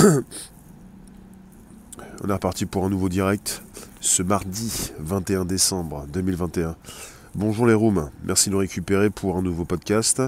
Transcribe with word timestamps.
On 2.22 2.28
est 2.28 2.32
reparti 2.32 2.64
pour 2.64 2.84
un 2.84 2.88
nouveau 2.88 3.08
direct 3.08 3.62
ce 4.00 4.22
mardi 4.22 4.92
21 4.98 5.44
décembre 5.44 6.06
2021. 6.12 6.76
Bonjour 7.34 7.66
les 7.66 7.74
rooms, 7.74 8.10
merci 8.24 8.48
de 8.48 8.54
nous 8.54 8.60
récupérer 8.60 9.10
pour 9.10 9.36
un 9.36 9.42
nouveau 9.42 9.64
podcast. 9.64 10.22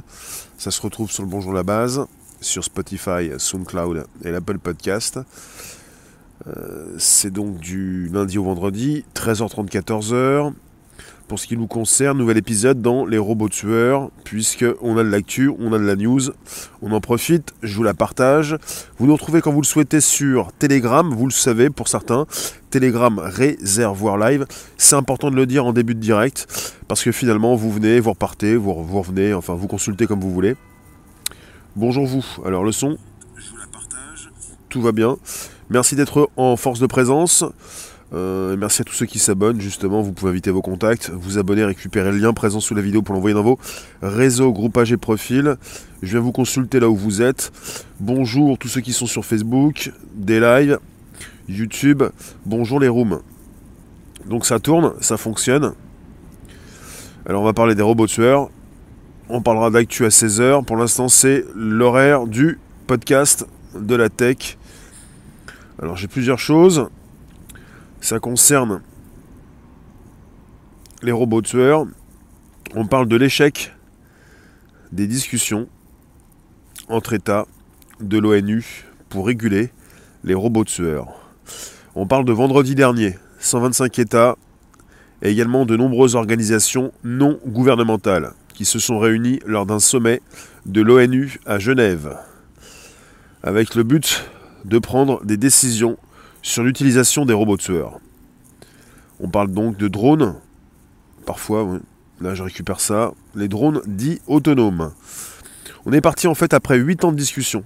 Ça 0.58 0.71
se 0.71 0.82
retrouve 0.82 1.11
sur 1.11 1.22
le 1.22 1.29
Bonjour 1.29 1.54
la 1.54 1.62
base, 1.62 2.04
sur 2.40 2.64
Spotify, 2.64 3.31
SoundCloud 3.38 4.06
et 4.24 4.31
l'Apple 4.31 4.58
Podcast. 4.58 5.21
Euh, 6.47 6.95
c'est 6.99 7.31
donc 7.31 7.59
du 7.59 8.11
lundi 8.13 8.37
au 8.37 8.45
vendredi, 8.45 9.07
13h30, 9.15 9.71
14h. 9.71 10.53
Pour 11.33 11.38
ce 11.38 11.46
qui 11.46 11.56
nous 11.56 11.67
concerne, 11.67 12.19
nouvel 12.19 12.37
épisode 12.37 12.83
dans 12.83 13.06
Les 13.06 13.17
robots 13.17 13.48
tueurs, 13.48 14.10
puisque 14.22 14.67
on 14.83 14.98
a 14.98 15.03
de 15.03 15.08
l'actu, 15.08 15.51
on 15.58 15.72
a 15.72 15.78
de 15.78 15.85
la 15.85 15.97
news, 15.97 16.20
on 16.83 16.92
en 16.92 17.01
profite, 17.01 17.55
je 17.62 17.74
vous 17.74 17.83
la 17.83 17.95
partage. 17.95 18.59
Vous 18.98 19.06
nous 19.06 19.15
retrouvez 19.15 19.41
quand 19.41 19.51
vous 19.51 19.62
le 19.62 19.66
souhaitez 19.66 20.02
sur 20.02 20.52
Telegram, 20.59 21.09
vous 21.10 21.24
le 21.24 21.33
savez 21.33 21.71
pour 21.71 21.88
certains, 21.88 22.27
Telegram 22.69 23.19
réservoir 23.19 24.19
live. 24.19 24.45
C'est 24.77 24.95
important 24.95 25.30
de 25.30 25.37
le 25.37 25.47
dire 25.47 25.65
en 25.65 25.73
début 25.73 25.95
de 25.95 26.01
direct, 26.01 26.74
parce 26.87 27.02
que 27.02 27.12
finalement 27.12 27.55
vous 27.55 27.71
venez, 27.71 27.99
vous 27.99 28.10
repartez, 28.10 28.55
vous, 28.55 28.85
vous 28.85 28.99
revenez, 28.99 29.33
enfin 29.33 29.55
vous 29.55 29.69
consultez 29.69 30.07
comme 30.07 30.21
vous 30.21 30.35
voulez. 30.35 30.55
Bonjour 31.77 32.05
vous, 32.05 32.27
alors 32.45 32.62
le 32.62 32.73
son, 32.73 32.99
je 33.37 33.49
vous 33.49 33.57
la 33.57 33.69
partage. 33.73 34.30
Tout 34.69 34.83
va 34.83 34.93
bien. 34.93 35.16
Merci 35.71 35.96
d'être 35.96 36.29
en 36.37 36.57
force 36.57 36.79
de 36.79 36.87
présence. 36.87 37.43
Euh, 38.15 38.57
merci 38.59 38.83
à 38.83 38.84
tous 38.84 38.93
ceux 38.93 39.07
qui 39.07 39.19
s'abonnent, 39.19 39.61
justement, 39.61 40.02
vous 40.02 40.12
pouvez 40.12 40.30
inviter 40.30 40.51
vos 40.51 40.61
contacts, 40.61 41.11
vous 41.11 41.39
abonner, 41.39 41.65
récupérer 41.65 42.11
le 42.11 42.19
lien 42.19 42.35
présent 42.35 42.61
sous 42.61 42.75
la 42.75 42.83
vidéo 42.83 43.01
pour 43.01 43.15
l'envoyer 43.15 43.35
dans 43.35 43.43
vos 43.43 43.59
réseaux, 44.02 44.52
groupages 44.52 44.93
et 44.93 44.98
profils. 44.98 45.57
Je 46.02 46.11
viens 46.11 46.21
vous 46.21 46.33
consulter 46.33 46.79
là 46.79 46.88
où 46.91 46.97
vous 46.97 47.23
êtes. 47.23 47.52
Bonjour 48.01 48.59
tous 48.59 48.69
ceux 48.69 48.83
qui 48.83 48.93
sont 48.93 49.07
sur 49.07 49.25
Facebook, 49.25 49.93
des 50.15 50.41
lives, 50.41 50.79
YouTube. 51.49 52.02
Bonjour 52.45 52.80
les 52.80 52.88
rooms. 52.88 53.21
Donc 54.27 54.45
ça 54.45 54.60
tourne, 54.60 54.93
ça 55.01 55.16
fonctionne. 55.16 55.73
Alors 57.27 57.43
on 57.43 57.45
va 57.45 57.52
parler 57.55 57.74
des 57.74 57.83
robots 57.83 58.07
tueurs. 58.07 58.51
On 59.29 59.40
parlera 59.40 59.71
d'actu 59.71 60.05
à 60.05 60.09
16h. 60.09 60.65
Pour 60.65 60.77
l'instant 60.77 61.09
c'est 61.09 61.45
l'horaire 61.55 62.27
du 62.27 62.59
podcast 62.87 63.46
de 63.74 63.95
la 63.95 64.10
tech. 64.10 64.58
Alors 65.80 65.96
j'ai 65.96 66.08
plusieurs 66.08 66.38
choses. 66.38 66.88
Ça 68.03 68.19
concerne 68.19 68.83
les 71.05 71.12
robots 71.12 71.41
tueurs. 71.41 71.86
On 72.75 72.84
parle 72.84 73.06
de 73.06 73.14
l'échec 73.14 73.72
des 74.91 75.06
discussions 75.06 75.69
entre 76.89 77.12
États 77.12 77.47
de 78.00 78.19
l'ONU 78.19 78.86
pour 79.08 79.28
réguler 79.28 79.70
les 80.25 80.34
robots 80.34 80.64
tueurs. 80.64 81.06
On 81.95 82.08
parle 82.08 82.25
de 82.25 82.33
vendredi 82.33 82.75
dernier, 82.75 83.17
125 83.39 83.97
États 84.00 84.36
et 85.23 85.30
également 85.30 85.64
de 85.64 85.77
nombreuses 85.77 86.17
organisations 86.17 86.92
non 87.05 87.39
gouvernementales 87.47 88.33
qui 88.53 88.64
se 88.64 88.80
sont 88.80 88.98
réunies 88.98 89.39
lors 89.47 89.64
d'un 89.64 89.78
sommet 89.78 90.23
de 90.67 90.83
l'ONU 90.83 91.39
à 91.47 91.61
Genève, 91.61 92.19
avec 93.45 93.77
le 93.77 93.84
but 93.84 94.28
de 94.64 94.80
prendre 94.80 95.25
des 95.25 95.36
décisions 95.36 95.98
sur 96.42 96.64
l'utilisation 96.64 97.24
des 97.24 97.32
robots 97.32 97.56
tueurs. 97.56 98.00
On 99.20 99.28
parle 99.28 99.52
donc 99.52 99.76
de 99.76 99.88
drones, 99.88 100.34
parfois, 101.24 101.78
là 102.20 102.34
je 102.34 102.42
récupère 102.42 102.80
ça, 102.80 103.12
les 103.34 103.48
drones 103.48 103.80
dits 103.86 104.20
autonomes. 104.26 104.92
On 105.86 105.92
est 105.92 106.00
parti 106.00 106.26
en 106.26 106.34
fait 106.34 106.52
après 106.52 106.76
8 106.76 107.04
ans 107.04 107.12
de 107.12 107.16
discussion, 107.16 107.64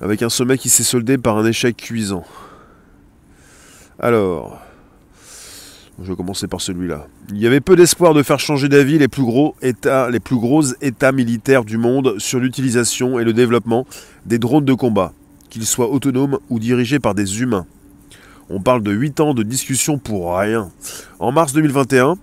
avec 0.00 0.22
un 0.22 0.30
sommet 0.30 0.56
qui 0.56 0.70
s'est 0.70 0.82
soldé 0.82 1.18
par 1.18 1.36
un 1.36 1.44
échec 1.44 1.76
cuisant. 1.76 2.24
Alors, 3.98 4.58
je 6.02 6.10
vais 6.10 6.16
commencer 6.16 6.46
par 6.46 6.62
celui-là. 6.62 7.06
Il 7.28 7.36
y 7.36 7.46
avait 7.46 7.60
peu 7.60 7.76
d'espoir 7.76 8.14
de 8.14 8.22
faire 8.22 8.40
changer 8.40 8.70
d'avis 8.70 8.98
les 8.98 9.08
plus 9.08 9.24
gros 9.24 9.54
états, 9.60 10.08
les 10.08 10.20
plus 10.20 10.36
gros 10.36 10.62
états 10.80 11.12
militaires 11.12 11.64
du 11.64 11.76
monde 11.76 12.18
sur 12.18 12.40
l'utilisation 12.40 13.20
et 13.20 13.24
le 13.24 13.34
développement 13.34 13.86
des 14.24 14.38
drones 14.38 14.64
de 14.64 14.72
combat 14.72 15.12
qu'ils 15.50 15.66
soient 15.66 15.90
autonomes 15.90 16.38
ou 16.48 16.58
dirigés 16.58 16.98
par 16.98 17.14
des 17.14 17.42
humains. 17.42 17.66
On 18.48 18.60
parle 18.60 18.82
de 18.82 18.90
8 18.90 19.20
ans 19.20 19.34
de 19.34 19.42
discussion 19.42 19.98
pour 19.98 20.36
rien. 20.36 20.70
En 21.18 21.32
mars 21.32 21.52
2021, 21.52 22.16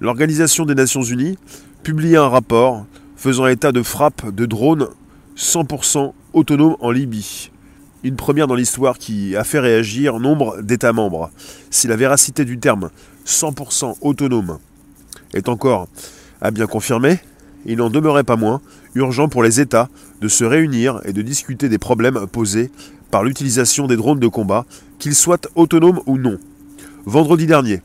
l'Organisation 0.00 0.66
des 0.66 0.74
Nations 0.74 1.02
Unies 1.02 1.38
publia 1.82 2.22
un 2.22 2.28
rapport 2.28 2.84
faisant 3.16 3.46
état 3.46 3.72
de 3.72 3.82
frappes 3.82 4.34
de 4.34 4.46
drones 4.46 4.88
100% 5.36 6.12
autonomes 6.34 6.76
en 6.80 6.90
Libye. 6.90 7.50
Une 8.02 8.16
première 8.16 8.46
dans 8.46 8.54
l'histoire 8.54 8.98
qui 8.98 9.34
a 9.34 9.42
fait 9.42 9.58
réagir 9.58 10.20
nombre 10.20 10.62
d'États 10.62 10.92
membres. 10.92 11.30
Si 11.70 11.88
la 11.88 11.96
véracité 11.96 12.44
du 12.44 12.58
terme 12.58 12.90
100% 13.26 13.96
autonome 14.02 14.58
est 15.34 15.48
encore 15.48 15.88
à 16.40 16.50
bien 16.50 16.66
confirmer, 16.66 17.18
il 17.64 17.78
n'en 17.78 17.90
demeurait 17.90 18.22
pas 18.22 18.36
moins 18.36 18.60
urgent 18.96 19.28
pour 19.28 19.42
les 19.42 19.60
États 19.60 19.88
de 20.20 20.28
se 20.28 20.44
réunir 20.44 21.00
et 21.04 21.12
de 21.12 21.22
discuter 21.22 21.68
des 21.68 21.78
problèmes 21.78 22.26
posés 22.26 22.70
par 23.10 23.22
l'utilisation 23.22 23.86
des 23.86 23.96
drones 23.96 24.18
de 24.18 24.28
combat, 24.28 24.66
qu'ils 24.98 25.14
soient 25.14 25.40
autonomes 25.54 26.00
ou 26.06 26.18
non. 26.18 26.38
Vendredi 27.04 27.46
dernier, 27.46 27.82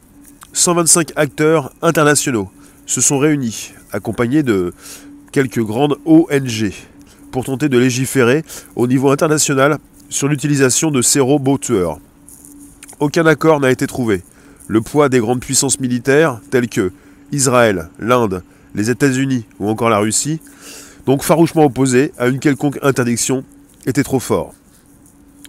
125 0.54 1.12
acteurs 1.16 1.72
internationaux 1.82 2.50
se 2.86 3.02
sont 3.02 3.20
réunis, 3.20 3.74
accompagnés 3.92 4.44
de 4.44 4.74
quelques 5.32 5.62
grandes 5.62 5.98
ONG, 6.06 6.72
pour 7.32 7.46
tenter 7.46 7.70
de 7.70 7.78
légiférer 7.78 8.44
au 8.76 8.88
niveau 8.88 9.12
international 9.12 9.78
sur 10.10 10.28
l'utilisation 10.28 10.92
de 10.92 11.02
ces 11.02 11.20
robots 11.20 11.58
tueurs. 11.58 12.00
Aucun 13.00 13.26
accord 13.26 13.60
n'a 13.60 13.72
été 13.72 13.88
trouvé. 13.88 14.24
Le 14.68 14.82
poids 14.82 15.10
des 15.10 15.20
grandes 15.20 15.40
puissances 15.40 15.80
militaires, 15.80 16.42
telles 16.50 16.68
que 16.68 16.92
Israël, 17.32 17.90
l'Inde, 18.00 18.44
les 18.76 18.90
États-Unis 18.90 19.46
ou 19.60 19.70
encore 19.70 19.90
la 19.90 20.00
Russie, 20.00 20.42
donc 21.06 21.24
farouchement 21.24 21.66
opposés 21.66 22.12
à 22.18 22.28
une 22.28 22.40
quelconque 22.40 22.80
interdiction, 22.82 23.44
était 23.86 24.04
trop 24.04 24.20
fort. 24.20 24.54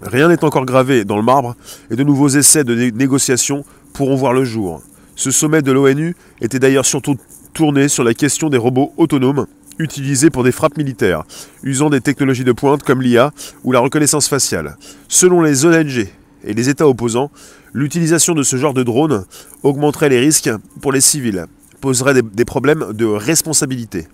Rien 0.03 0.29
n'est 0.29 0.43
encore 0.45 0.65
gravé 0.65 1.05
dans 1.05 1.17
le 1.17 1.23
marbre 1.23 1.55
et 1.91 1.97
de 1.97 2.03
nouveaux 2.03 2.29
essais 2.29 2.65
de 2.65 2.75
négociation 2.75 3.65
pourront 3.93 4.17
voir 4.17 4.33
le 4.33 4.45
jour. 4.45 4.83
Ce 5.15 5.31
sommet 5.31 5.63
de 5.63 5.71
l'ONU 5.71 6.17
était 6.41 6.59
d'ailleurs 6.59 6.87
surtout 6.87 7.17
tourné 7.53 7.89
sur 7.89 8.03
la 8.03 8.15
question 8.15 8.49
des 8.49 8.57
robots 8.57 8.93
autonomes 8.97 9.47
utilisés 9.79 10.31
pour 10.31 10.45
des 10.45 10.53
frappes 10.53 10.77
militaires, 10.77 11.23
usant 11.63 11.91
des 11.91 12.01
technologies 12.01 12.45
de 12.45 12.53
pointe 12.53 12.83
comme 12.83 13.03
l'IA 13.03 13.33
ou 13.65 13.73
la 13.73 13.81
reconnaissance 13.81 14.29
faciale. 14.29 14.77
Selon 15.09 15.43
les 15.43 15.65
ONG 15.65 16.09
et 16.45 16.55
les 16.55 16.69
États 16.69 16.89
opposants, 16.89 17.31
l'utilisation 17.73 18.35
de 18.35 18.43
ce 18.43 18.57
genre 18.57 18.75
de 18.75 18.83
drones 18.83 19.25
augmenterait 19.63 20.09
les 20.09 20.21
risques 20.21 20.51
pour 20.81 20.93
les 20.93 21.01
civils, 21.01 21.47
poserait 21.81 22.23
des, 22.23 22.45
problèmes 22.45 22.93
de 22.93 23.07
responsabilité 23.07 24.07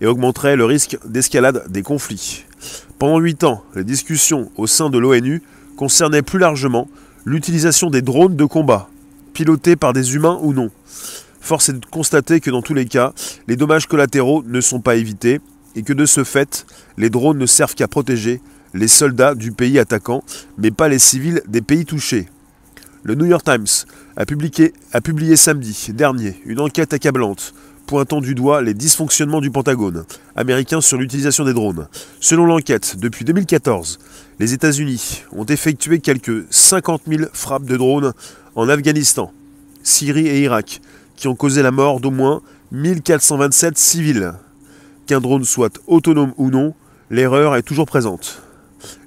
et 0.00 0.06
augmenterait 0.06 0.56
le 0.56 0.64
risque 0.64 0.98
d'escalade 1.04 1.64
des 1.70 1.82
conflits. 1.82 2.44
Pendant 2.98 3.18
huit 3.18 3.44
ans, 3.44 3.64
les 3.74 3.84
discussions 3.84 4.50
au 4.56 4.66
sein 4.66 4.90
de 4.90 4.98
l'ONU 4.98 5.42
concernaient 5.76 6.22
plus 6.22 6.38
largement 6.38 6.88
l'utilisation 7.24 7.90
des 7.90 8.02
drones 8.02 8.36
de 8.36 8.44
combat, 8.44 8.88
pilotés 9.32 9.76
par 9.76 9.92
des 9.92 10.14
humains 10.14 10.38
ou 10.42 10.52
non. 10.52 10.70
Force 11.40 11.68
est 11.68 11.74
de 11.74 11.86
constater 11.86 12.40
que 12.40 12.50
dans 12.50 12.62
tous 12.62 12.74
les 12.74 12.86
cas, 12.86 13.12
les 13.48 13.56
dommages 13.56 13.86
collatéraux 13.86 14.42
ne 14.46 14.60
sont 14.60 14.80
pas 14.80 14.96
évités 14.96 15.40
et 15.76 15.82
que 15.82 15.92
de 15.92 16.06
ce 16.06 16.24
fait, 16.24 16.66
les 16.96 17.10
drones 17.10 17.38
ne 17.38 17.46
servent 17.46 17.74
qu'à 17.74 17.88
protéger 17.88 18.40
les 18.72 18.88
soldats 18.88 19.34
du 19.34 19.52
pays 19.52 19.78
attaquant, 19.78 20.24
mais 20.58 20.70
pas 20.70 20.88
les 20.88 20.98
civils 20.98 21.42
des 21.46 21.62
pays 21.62 21.84
touchés. 21.84 22.28
Le 23.02 23.14
New 23.14 23.26
York 23.26 23.44
Times 23.44 23.86
a 24.16 24.24
publié, 24.24 24.72
a 24.92 25.00
publié 25.00 25.36
samedi 25.36 25.90
dernier 25.92 26.40
une 26.46 26.60
enquête 26.60 26.94
accablante 26.94 27.54
pointant 27.86 28.20
du 28.20 28.34
doigt 28.34 28.62
les 28.62 28.74
dysfonctionnements 28.74 29.40
du 29.40 29.50
Pentagone 29.50 30.04
américain 30.36 30.80
sur 30.80 30.96
l'utilisation 30.96 31.44
des 31.44 31.52
drones. 31.52 31.88
Selon 32.20 32.46
l'enquête, 32.46 32.96
depuis 32.98 33.24
2014, 33.24 33.98
les 34.40 34.52
États-Unis 34.52 35.22
ont 35.32 35.44
effectué 35.44 36.00
quelques 36.00 36.44
50 36.50 37.02
000 37.06 37.24
frappes 37.32 37.64
de 37.64 37.76
drones 37.76 38.12
en 38.54 38.68
Afghanistan, 38.68 39.32
Syrie 39.82 40.28
et 40.28 40.40
Irak, 40.40 40.80
qui 41.16 41.28
ont 41.28 41.36
causé 41.36 41.62
la 41.62 41.70
mort 41.70 42.00
d'au 42.00 42.10
moins 42.10 42.42
1427 42.72 43.78
civils. 43.78 44.32
Qu'un 45.06 45.20
drone 45.20 45.44
soit 45.44 45.78
autonome 45.86 46.32
ou 46.36 46.50
non, 46.50 46.74
l'erreur 47.10 47.56
est 47.56 47.62
toujours 47.62 47.86
présente. 47.86 48.42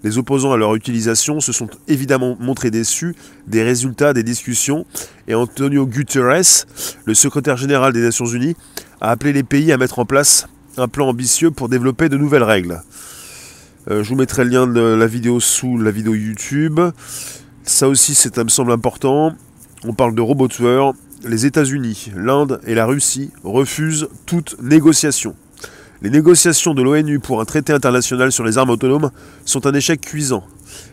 Les 0.03 0.17
opposants 0.17 0.53
à 0.53 0.57
leur 0.57 0.75
utilisation 0.75 1.39
se 1.39 1.51
sont 1.51 1.69
évidemment 1.87 2.37
montrés 2.39 2.71
déçus 2.71 3.15
des 3.47 3.63
résultats 3.63 4.13
des 4.13 4.23
discussions 4.23 4.85
et 5.27 5.35
Antonio 5.35 5.85
Guterres, 5.85 6.65
le 7.05 7.13
secrétaire 7.13 7.57
général 7.57 7.93
des 7.93 8.01
Nations 8.01 8.25
Unies, 8.25 8.55
a 9.01 9.11
appelé 9.11 9.33
les 9.33 9.43
pays 9.43 9.71
à 9.71 9.77
mettre 9.77 9.99
en 9.99 10.05
place 10.05 10.47
un 10.77 10.87
plan 10.87 11.07
ambitieux 11.07 11.51
pour 11.51 11.69
développer 11.69 12.09
de 12.09 12.17
nouvelles 12.17 12.43
règles. 12.43 12.81
Euh, 13.89 14.03
je 14.03 14.09
vous 14.09 14.15
mettrai 14.15 14.43
le 14.43 14.49
lien 14.49 14.67
de 14.67 14.81
la 14.81 15.07
vidéo 15.07 15.39
sous 15.39 15.77
la 15.77 15.91
vidéo 15.91 16.13
YouTube. 16.13 16.79
Ça 17.63 17.87
aussi, 17.87 18.15
ça 18.15 18.43
me 18.43 18.49
semble 18.49 18.71
important. 18.71 19.33
On 19.83 19.93
parle 19.93 20.15
de 20.15 20.21
robots. 20.21 20.47
Les 21.23 21.45
États-Unis, 21.45 22.11
l'Inde 22.15 22.61
et 22.65 22.75
la 22.75 22.85
Russie 22.85 23.31
refusent 23.43 24.07
toute 24.25 24.61
négociation. 24.61 25.35
Les 26.03 26.11
négociations 26.11 26.75
de 26.75 26.83
l'ONU 26.83 27.19
pour 27.19 27.41
un 27.41 27.45
traité 27.45 27.73
international 27.73 28.31
sur 28.31 28.43
les 28.43 28.59
armes 28.59 28.69
autonomes 28.69 29.09
sont 29.45 29.65
un 29.65 29.73
échec 29.73 29.99
cuisant. 29.99 30.43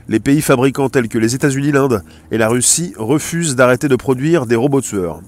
Les 0.09 0.19
pays 0.19 0.41
fabricants 0.41 0.89
tels 0.89 1.09
que 1.09 1.19
les 1.19 1.35
États-Unis, 1.35 1.73
l'Inde 1.73 2.03
et 2.31 2.39
la 2.39 2.49
Russie 2.49 2.95
refusent 2.97 3.55
d'arrêter 3.55 3.89
de 3.89 3.97
produire 3.97 4.47
des 4.47 4.57
robots 4.57 4.81
tueurs. 4.81 5.21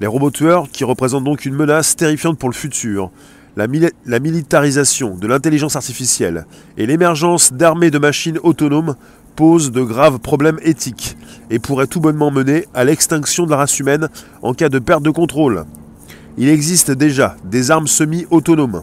Les 0.00 0.06
robots 0.06 0.30
tueurs, 0.30 0.68
qui 0.70 0.84
représentent 0.84 1.24
donc 1.24 1.46
une 1.46 1.56
menace 1.56 1.96
terrifiante 1.96 2.38
pour 2.38 2.48
le 2.48 2.54
futur, 2.54 3.10
la, 3.56 3.66
la 4.04 4.20
militarisation 4.20 5.16
de 5.16 5.26
l'intelligence 5.26 5.74
artificielle 5.74 6.46
et 6.76 6.86
l'émergence 6.86 7.52
d'armées 7.52 7.90
de 7.90 7.98
machines 7.98 8.38
autonomes 8.44 8.94
posent 9.34 9.72
de 9.72 9.82
graves 9.82 10.20
problèmes 10.20 10.60
éthiques 10.62 11.16
et 11.50 11.58
pourraient 11.58 11.88
tout 11.88 12.00
bonnement 12.00 12.30
mener 12.30 12.66
à 12.72 12.84
l'extinction 12.84 13.46
de 13.46 13.50
la 13.50 13.56
race 13.56 13.80
humaine 13.80 14.08
en 14.42 14.54
cas 14.54 14.68
de 14.68 14.78
perte 14.78 15.02
de 15.02 15.10
contrôle. 15.10 15.64
Il 16.38 16.48
existe 16.48 16.90
déjà 16.90 17.36
des 17.44 17.70
armes 17.70 17.86
semi-autonomes, 17.86 18.82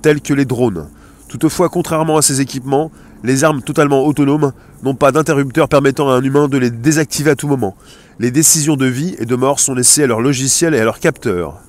telles 0.00 0.22
que 0.22 0.32
les 0.32 0.46
drones. 0.46 0.88
Toutefois, 1.28 1.68
contrairement 1.68 2.16
à 2.16 2.22
ces 2.22 2.40
équipements, 2.40 2.90
les 3.24 3.44
armes 3.44 3.60
totalement 3.60 4.06
autonomes 4.06 4.52
n'ont 4.82 4.94
pas 4.94 5.12
d'interrupteur 5.12 5.68
permettant 5.68 6.08
à 6.08 6.14
un 6.14 6.22
humain 6.22 6.48
de 6.48 6.56
les 6.56 6.70
désactiver 6.70 7.30
à 7.32 7.36
tout 7.36 7.48
moment. 7.48 7.76
Les 8.18 8.30
décisions 8.30 8.76
de 8.76 8.86
vie 8.86 9.16
et 9.18 9.26
de 9.26 9.36
mort 9.36 9.60
sont 9.60 9.74
laissées 9.74 10.04
à 10.04 10.06
leurs 10.06 10.22
logiciels 10.22 10.74
et 10.74 10.80
à 10.80 10.84
leurs 10.84 11.00
capteurs. 11.00 11.60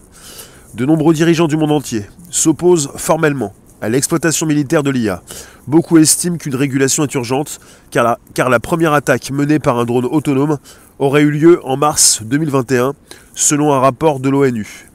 De 0.73 0.85
nombreux 0.85 1.13
dirigeants 1.13 1.47
du 1.47 1.57
monde 1.57 1.71
entier 1.71 2.05
s'opposent 2.29 2.89
formellement 2.95 3.53
à 3.81 3.89
l'exploitation 3.89 4.45
militaire 4.45 4.83
de 4.83 4.89
l'IA. 4.89 5.21
Beaucoup 5.67 5.97
estiment 5.97 6.37
qu'une 6.37 6.55
régulation 6.55 7.03
est 7.03 7.13
urgente 7.13 7.59
car 7.91 8.17
la, 8.49 8.59
première 8.59 8.93
attaque 8.93 9.31
menée 9.31 9.59
par 9.59 9.77
un 9.79 9.85
drone 9.85 10.05
autonome 10.05 10.57
aurait 10.99 11.21
eu 11.21 11.31
lieu 11.31 11.59
en 11.63 11.77
mars 11.77 12.21
2021 12.23 12.93
selon 13.35 13.73
un 13.73 13.79
rapport 13.79 14.19
de 14.19 14.29
l'ONU. 14.29 14.89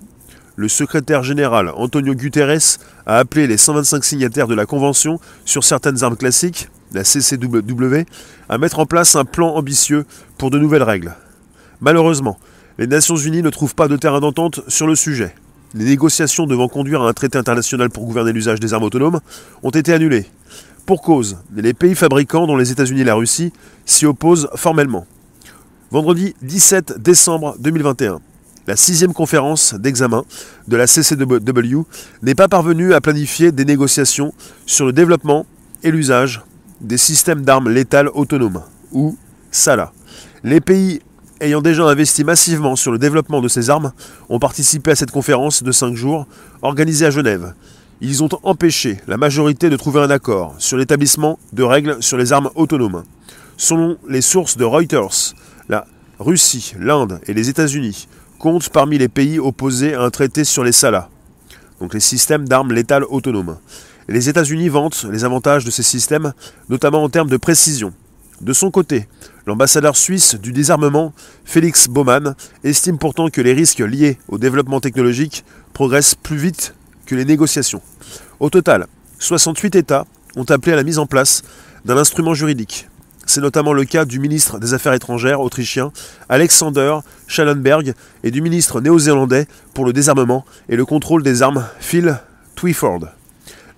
Le 0.57 0.69
secrétaire 0.69 1.23
général 1.23 1.71
Antonio 1.77 2.15
Guterres 2.15 2.79
a 3.07 3.19
appelé 3.19 3.47
les 3.47 3.57
125 3.57 4.05
signataires 4.05 4.49
de 4.49 4.55
la 4.55 4.67
Convention 4.67 5.19
sur 5.45 5.65
certaines 5.65 6.03
armes 6.05 6.17
classiques, 6.17 6.69
la 6.93 7.05
CCW, 7.05 8.05
à 8.49 8.59
mettre 8.59 8.79
en 8.79 8.87
place 8.87 9.17
un 9.17 9.25
plan 9.25 9.55
ambitieux 9.55 10.05
pour 10.37 10.51
de 10.51 10.59
nouvelles 10.59 10.83
règles. 10.83 11.15
Malheureusement, 11.81 12.39
les 12.79 12.87
Nations 12.87 13.17
Unies 13.17 13.43
ne 13.43 13.51
trouvent 13.51 13.75
pas 13.75 13.89
de 13.89 13.97
terrain 13.97 14.21
d'entente 14.21 14.61
sur 14.69 14.87
le 14.87 14.95
sujet. 14.95 15.35
Les 15.75 15.85
négociations 15.85 16.47
devant 16.47 16.69
conduire 16.69 17.03
à 17.03 17.09
un 17.09 17.13
traité 17.13 17.39
international 17.39 17.89
pour 17.89 18.05
gouverner 18.05 18.33
l'usage 18.33 18.61
des 18.61 18.75
armes 18.75 18.85
autonomes 18.85 19.21
ont 19.63 19.71
été 19.71 19.93
annulées. 19.93 20.27
Pour 20.85 21.01
cause, 21.01 21.39
les 21.55 21.73
pays 21.73 21.95
fabricants, 21.95 22.47
dont 22.47 22.57
les 22.57 22.73
États-Unis 22.73 23.03
et 23.03 23.05
la 23.05 23.15
Russie, 23.15 23.53
s'y 23.87 24.05
opposent 24.05 24.49
formellement. 24.55 25.07
Vendredi 25.91 26.35
17 26.43 27.01
décembre 27.01 27.57
2021, 27.61 28.21
la 28.67 28.77
sixième 28.77 29.13
conférence 29.13 29.75
d'examen 29.75 30.25
de 30.69 30.77
la 30.77 30.87
CCW 30.87 31.83
n'est 32.23 32.35
pas 32.35 32.49
parvenue 32.49 32.95
à 32.95 33.01
planifier 33.01 33.53
des 33.53 33.65
négociations 33.65 34.35
sur 34.67 34.87
le 34.87 34.93
développement 34.93 35.47
et 35.83 35.91
l'usage 35.91 36.43
des 36.81 36.97
systèmes 36.97 37.43
d'armes 37.43 37.71
létales 37.71 38.09
autonomes, 38.15 38.63
ou 38.93 39.17
SALA. 39.51 39.93
Les 40.45 40.61
pays 40.61 41.01
ayant 41.43 41.61
déjà 41.61 41.85
investi 41.85 42.23
massivement 42.23 42.77
sur 42.77 42.93
le 42.93 42.99
développement 42.99 43.41
de 43.41 43.49
ces 43.49 43.69
armes 43.69 43.93
ont 44.29 44.39
participé 44.39 44.93
à 44.93 44.95
cette 44.95 45.11
conférence 45.11 45.63
de 45.63 45.73
5 45.73 45.95
jours 45.95 46.27
organisée 46.63 47.05
à 47.05 47.11
Genève. 47.11 47.55
Ils 48.01 48.23
ont 48.23 48.29
empêché 48.45 48.99
la 49.09 49.17
majorité 49.17 49.69
de 49.69 49.77
trouver 49.77 50.01
un 50.01 50.11
accord 50.11 50.55
sur 50.59 50.77
l'établissement 50.77 51.39
de 51.53 51.65
règles 51.65 52.01
sur 52.01 52.17
les 52.17 52.33
armes 52.33 52.51
autonomes. 52.55 53.03
Selon 53.57 53.99
les 54.09 54.21
sources 54.21 54.57
de 54.57 54.65
Reuters, 54.65 55.35
la 55.69 55.87
Russie, 56.19 56.75
l'Inde 56.79 57.21
et 57.27 57.35
les 57.35 57.49
États-Unis 57.49 58.07
compte 58.39 58.71
parmi 58.71 58.99
les 58.99 59.09
pays 59.09 59.39
opposés 59.39 59.95
à 59.95 60.03
un 60.03 60.11
traité 60.11 60.45
sur 60.45 60.65
les 60.65 60.73
SALA, 60.73 61.09
donc 61.81 61.95
les 61.95 62.01
systèmes 62.01 62.49
d'armes 62.49 62.73
létales 62.73 63.05
autonomes. 63.09 63.59
les 64.09 64.29
États-Unis 64.29 64.69
vantent 64.69 65.07
les 65.11 65.25
avantages 65.25 65.65
de 65.65 65.71
ces 65.71 65.85
systèmes, 65.85 66.33
notamment 66.69 67.03
en 67.03 67.09
termes 67.09 67.31
de 67.31 67.37
précision. 67.37 67.93
De 68.43 68.53
son 68.53 68.71
côté, 68.71 69.09
l'ambassadeur 69.47 69.97
suisse 69.97 70.35
du 70.35 70.53
désarmement, 70.53 71.13
Félix 71.45 71.89
Baumann, 71.89 72.35
estime 72.65 72.99
pourtant 72.99 73.31
que 73.31 73.41
les 73.41 73.53
risques 73.53 73.79
liés 73.79 74.19
au 74.29 74.39
développement 74.39 74.81
technologique 74.81 75.45
progressent 75.73 76.17
plus 76.17 76.37
vite 76.37 76.75
que 77.07 77.15
les 77.15 77.25
négociations. 77.25 77.83
Au 78.41 78.51
total, 78.51 78.87
68 79.19 79.77
États 79.77 80.07
ont 80.37 80.45
appelé 80.45 80.73
à 80.73 80.77
la 80.77 80.83
mise 80.83 80.99
en 80.99 81.07
place 81.07 81.43
d'un 81.85 81.97
instrument 81.97 82.35
juridique 82.35 82.89
c'est 83.27 83.41
notamment 83.41 83.73
le 83.73 83.85
cas 83.85 84.05
du 84.05 84.19
ministre 84.19 84.59
des 84.59 84.75
Affaires 84.75 84.93
étrangères 84.93 85.41
autrichien 85.41 85.93
Alexander 86.29 86.99
Schallenberg 87.27 87.95
et 88.25 88.31
du 88.31 88.43
ministre 88.43 88.81
néo-zélandais 88.81 89.47
pour 89.75 89.85
le 89.85 89.93
désarmement 89.93 90.45
et 90.69 90.77
le 90.77 90.85
contrôle 90.85 91.23
des 91.23 91.43
armes 91.43 91.67
Phil 91.81 92.19
Twyford. 92.57 93.07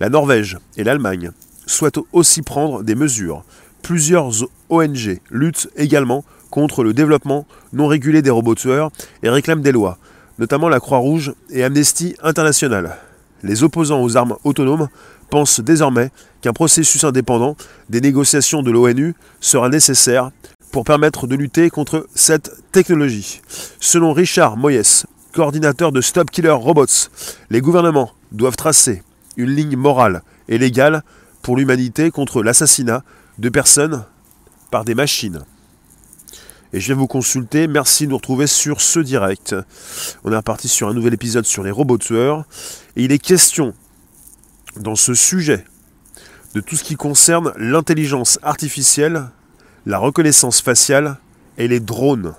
La 0.01 0.09
Norvège 0.09 0.59
et 0.77 0.85
l'Allemagne 0.85 1.31
souhaitent 1.67 2.01
aussi 2.13 2.43
prendre 2.43 2.83
des 2.83 2.95
mesures. 2.95 3.45
Plusieurs 3.85 4.31
ONG 4.71 5.21
luttent 5.31 5.69
également 5.77 6.25
contre 6.49 6.83
le 6.83 6.95
développement 6.95 7.47
non 7.75 7.87
régulé 7.87 8.23
des 8.23 8.31
robots 8.31 8.55
tueurs 8.55 8.91
et 9.23 9.29
réclament 9.29 9.61
des 9.61 9.73
lois, 9.73 9.99
notamment 10.39 10.71
la 10.71 10.81
Croix-Rouge 10.81 11.35
et 11.51 11.63
Amnesty 11.63 12.17
International. 12.23 12.97
Les 13.43 13.63
opposants 13.63 14.03
aux 14.03 14.17
armes 14.17 14.39
autonomes 14.43 14.89
pense 15.29 15.61
désormais 15.61 16.11
qu'un 16.41 16.55
processus 16.55 17.05
indépendant 17.05 17.59
des 17.91 18.01
négociations 18.01 18.63
de 18.63 18.71
l'ONU 18.71 19.15
sera 19.39 19.69
nécessaire 19.69 20.31
pour 20.73 20.85
permettre 20.85 21.27
de 21.27 21.37
lutter 21.37 21.69
contre 21.69 22.07
cette 22.15 22.53
technologie. 22.73 23.43
Selon 23.81 24.15
Richard 24.15 24.57
Moyes, 24.57 25.05
coordinateur 25.35 25.93
de 25.93 26.01
Stop 26.01 26.31
Killer 26.31 26.53
Robots, 26.53 27.11
les 27.51 27.61
gouvernements 27.61 28.13
doivent 28.33 28.57
tracer 28.57 29.03
une 29.37 29.51
ligne 29.51 29.77
morale 29.77 30.23
et 30.49 30.57
légale 30.57 31.03
pour 31.43 31.59
l'humanité 31.59 32.11
contre 32.11 32.43
l'assassinat 32.43 33.03
de 33.39 33.49
personnes 33.49 34.05
par 34.71 34.85
des 34.85 34.95
machines. 34.95 35.45
Et 36.73 36.81
je 36.81 36.87
viens 36.87 36.97
vous 36.97 37.07
consulter. 37.07 37.69
Merci 37.69 38.07
de 38.07 38.11
nous 38.11 38.17
retrouver 38.17 38.49
sur 38.49 38.81
ce 38.81 38.99
direct. 38.99 39.55
On 40.25 40.33
est 40.33 40.37
reparti 40.37 40.69
sur 40.69 40.89
un 40.89 40.95
nouvel 40.95 41.15
épisode 41.15 41.45
sur 41.45 41.63
les 41.63 41.71
robots 41.71 41.99
tueurs. 41.99 42.45
Et 42.97 43.05
il 43.05 43.13
est 43.13 43.19
question 43.19 43.75
dans 44.81 44.97
ce 44.97 45.15
sujet 45.15 45.65
de 46.55 46.61
tout 46.61 46.77
ce 46.77 46.85
qui 46.85 46.97
concerne 46.97 47.53
l'intelligence 47.57 48.39
artificielle, 48.43 49.27
la 49.87 49.99
reconnaissance 49.99 50.61
faciale 50.61 51.19
et 51.59 51.69
les 51.69 51.81
drones. 51.81 52.35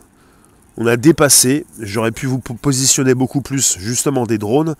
On 0.77 0.87
a 0.87 0.97
dépassé, 0.97 1.65
j'aurais 1.79 2.11
pu 2.11 2.25
vous 2.25 2.39
positionner 2.39 3.13
beaucoup 3.13 3.41
plus 3.41 3.77
justement 3.79 4.25
des 4.25 4.37
drones, 4.37 4.75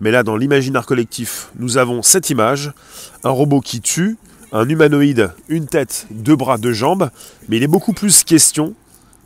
mais 0.00 0.10
là 0.10 0.24
dans 0.24 0.36
l'imaginaire 0.36 0.86
collectif, 0.86 1.50
nous 1.58 1.78
avons 1.78 2.02
cette 2.02 2.30
image, 2.30 2.72
un 3.22 3.30
robot 3.30 3.60
qui 3.60 3.80
tue, 3.80 4.16
un 4.52 4.68
humanoïde, 4.68 5.32
une 5.48 5.66
tête, 5.66 6.06
deux 6.10 6.36
bras, 6.36 6.58
deux 6.58 6.72
jambes, 6.72 7.10
mais 7.48 7.56
il 7.56 7.62
est 7.62 7.68
beaucoup 7.68 7.92
plus 7.92 8.24
question 8.24 8.74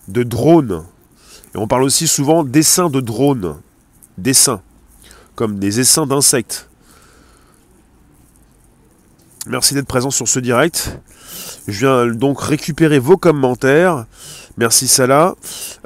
de 0.09 0.23
drones. 0.23 0.85
Et 1.55 1.59
on 1.59 1.67
parle 1.67 1.83
aussi 1.83 2.07
souvent 2.07 2.45
d'essaims 2.45 2.91
de 2.91 3.00
drones, 3.00 3.57
d'essaims, 4.19 4.61
comme 5.35 5.59
des 5.59 5.81
essaims 5.81 6.07
d'insectes. 6.07 6.69
Merci 9.47 9.75
d'être 9.75 9.87
présent 9.87 10.11
sur 10.11 10.29
ce 10.29 10.39
direct. 10.39 10.99
Je 11.67 11.87
viens 11.87 12.07
donc 12.07 12.41
récupérer 12.43 12.99
vos 12.99 13.17
commentaires. 13.17 14.05
Merci 14.59 14.87
Salah. 14.87 15.35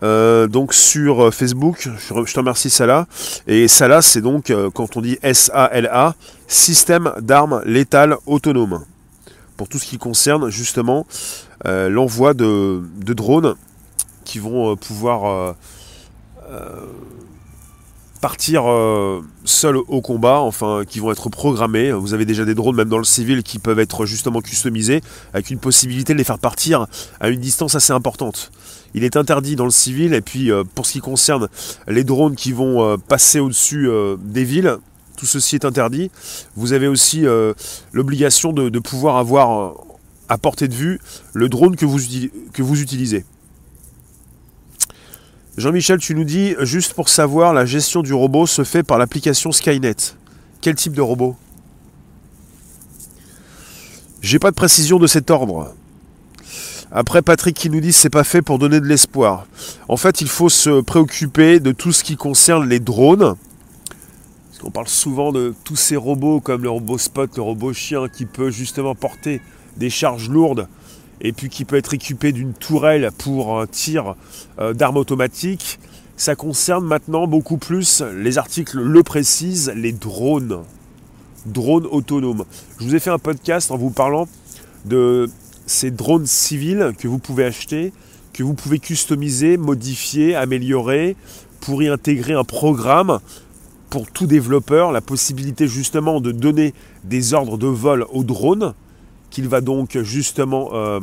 Euh, 0.02 0.48
donc 0.48 0.74
sur 0.74 1.32
Facebook, 1.32 1.88
je 1.98 2.32
te 2.32 2.38
remercie 2.38 2.70
Salah. 2.70 3.06
Et 3.46 3.68
Salah, 3.68 4.02
c'est 4.02 4.20
donc, 4.20 4.50
euh, 4.50 4.70
quand 4.70 4.96
on 4.96 5.00
dit 5.00 5.18
S-A-L-A, 5.22 6.14
système 6.48 7.12
d'armes 7.20 7.62
létales 7.64 8.16
autonomes. 8.26 8.84
Pour 9.56 9.68
tout 9.68 9.78
ce 9.78 9.86
qui 9.86 9.98
concerne 9.98 10.50
justement 10.50 11.06
euh, 11.66 11.88
l'envoi 11.88 12.34
de, 12.34 12.82
drones 13.14 13.54
qui 14.24 14.38
vont 14.38 14.76
pouvoir 14.76 15.54
partir 18.24 18.64
euh, 18.66 19.20
seuls 19.44 19.76
au 19.76 20.00
combat, 20.00 20.40
enfin 20.40 20.84
qui 20.88 20.98
vont 20.98 21.12
être 21.12 21.28
programmés. 21.28 21.92
Vous 21.92 22.14
avez 22.14 22.24
déjà 22.24 22.46
des 22.46 22.54
drones 22.54 22.74
même 22.74 22.88
dans 22.88 22.96
le 22.96 23.04
civil 23.04 23.42
qui 23.42 23.58
peuvent 23.58 23.80
être 23.80 24.06
justement 24.06 24.40
customisés 24.40 25.02
avec 25.34 25.50
une 25.50 25.58
possibilité 25.58 26.14
de 26.14 26.18
les 26.18 26.24
faire 26.24 26.38
partir 26.38 26.86
à 27.20 27.28
une 27.28 27.38
distance 27.38 27.74
assez 27.74 27.92
importante. 27.92 28.50
Il 28.94 29.04
est 29.04 29.18
interdit 29.18 29.56
dans 29.56 29.66
le 29.66 29.70
civil 29.70 30.14
et 30.14 30.22
puis 30.22 30.50
euh, 30.50 30.64
pour 30.74 30.86
ce 30.86 30.92
qui 30.92 31.00
concerne 31.00 31.48
les 31.86 32.02
drones 32.02 32.34
qui 32.34 32.52
vont 32.52 32.82
euh, 32.82 32.96
passer 32.96 33.40
au-dessus 33.40 33.90
des 34.18 34.44
villes, 34.44 34.78
tout 35.16 35.26
ceci 35.26 35.56
est 35.56 35.64
interdit. 35.64 36.10
Vous 36.56 36.72
avez 36.72 36.88
aussi 36.88 37.24
l'obligation 37.92 38.52
de, 38.52 38.78
pouvoir 38.78 39.16
avoir 39.16 39.74
à 40.28 40.38
portée 40.38 40.68
de 40.68 40.74
vue 40.74 41.00
le 41.32 41.48
drone 41.48 41.76
que 41.76 41.86
vous, 41.86 41.98
que 42.52 42.62
vous 42.62 42.80
utilisez. 42.80 43.24
Jean-Michel, 45.56 45.98
tu 45.98 46.16
nous 46.16 46.24
dis, 46.24 46.56
juste 46.60 46.94
pour 46.94 47.08
savoir, 47.08 47.54
la 47.54 47.64
gestion 47.64 48.02
du 48.02 48.12
robot 48.12 48.46
se 48.46 48.64
fait 48.64 48.82
par 48.82 48.98
l'application 48.98 49.52
Skynet. 49.52 50.16
Quel 50.60 50.74
type 50.74 50.94
de 50.94 51.00
robot? 51.00 51.36
J'ai 54.20 54.38
pas 54.38 54.50
de 54.50 54.56
précision 54.56 54.98
de 54.98 55.06
cet 55.06 55.30
ordre. 55.30 55.74
Après, 56.90 57.22
Patrick 57.22 57.56
qui 57.56 57.70
nous 57.70 57.80
dit 57.80 57.92
c'est 57.92 58.08
pas 58.08 58.24
fait 58.24 58.40
pour 58.40 58.58
donner 58.58 58.80
de 58.80 58.86
l'espoir. 58.86 59.46
En 59.88 59.96
fait, 59.96 60.20
il 60.20 60.28
faut 60.28 60.48
se 60.48 60.80
préoccuper 60.80 61.60
de 61.60 61.72
tout 61.72 61.92
ce 61.92 62.02
qui 62.02 62.16
concerne 62.16 62.68
les 62.68 62.80
drones. 62.80 63.34
On 64.66 64.70
parle 64.70 64.88
souvent 64.88 65.30
de 65.30 65.54
tous 65.62 65.76
ces 65.76 65.94
robots 65.94 66.40
comme 66.40 66.62
le 66.62 66.70
robot 66.70 66.96
Spot, 66.96 67.30
le 67.36 67.42
robot 67.42 67.74
chien 67.74 68.08
qui 68.08 68.24
peut 68.24 68.50
justement 68.50 68.94
porter 68.94 69.42
des 69.76 69.90
charges 69.90 70.30
lourdes 70.30 70.68
et 71.20 71.32
puis 71.32 71.50
qui 71.50 71.66
peut 71.66 71.76
être 71.76 71.92
équipé 71.92 72.32
d'une 72.32 72.54
tourelle 72.54 73.10
pour 73.18 73.60
un 73.60 73.66
tir 73.66 74.14
euh, 74.58 74.72
d'armes 74.72 74.96
automatiques. 74.96 75.78
Ça 76.16 76.34
concerne 76.34 76.86
maintenant 76.86 77.26
beaucoup 77.26 77.58
plus, 77.58 78.02
les 78.16 78.38
articles 78.38 78.80
le 78.80 79.02
précisent, 79.02 79.70
les 79.76 79.92
drones. 79.92 80.62
Drones 81.44 81.86
autonomes. 81.86 82.46
Je 82.78 82.84
vous 82.84 82.94
ai 82.94 83.00
fait 83.00 83.10
un 83.10 83.18
podcast 83.18 83.70
en 83.70 83.76
vous 83.76 83.90
parlant 83.90 84.28
de 84.86 85.28
ces 85.66 85.90
drones 85.90 86.26
civils 86.26 86.92
que 86.98 87.06
vous 87.06 87.18
pouvez 87.18 87.44
acheter, 87.44 87.92
que 88.32 88.42
vous 88.42 88.54
pouvez 88.54 88.78
customiser, 88.78 89.58
modifier, 89.58 90.34
améliorer 90.34 91.16
pour 91.60 91.82
y 91.82 91.88
intégrer 91.88 92.32
un 92.32 92.44
programme 92.44 93.20
pour 93.94 94.10
tout 94.10 94.26
développeur, 94.26 94.90
la 94.90 95.00
possibilité 95.00 95.68
justement 95.68 96.20
de 96.20 96.32
donner 96.32 96.74
des 97.04 97.32
ordres 97.32 97.56
de 97.56 97.68
vol 97.68 98.04
au 98.12 98.24
drone 98.24 98.74
qu'il 99.30 99.46
va 99.46 99.60
donc 99.60 99.96
justement 100.02 100.70
euh, 100.72 100.98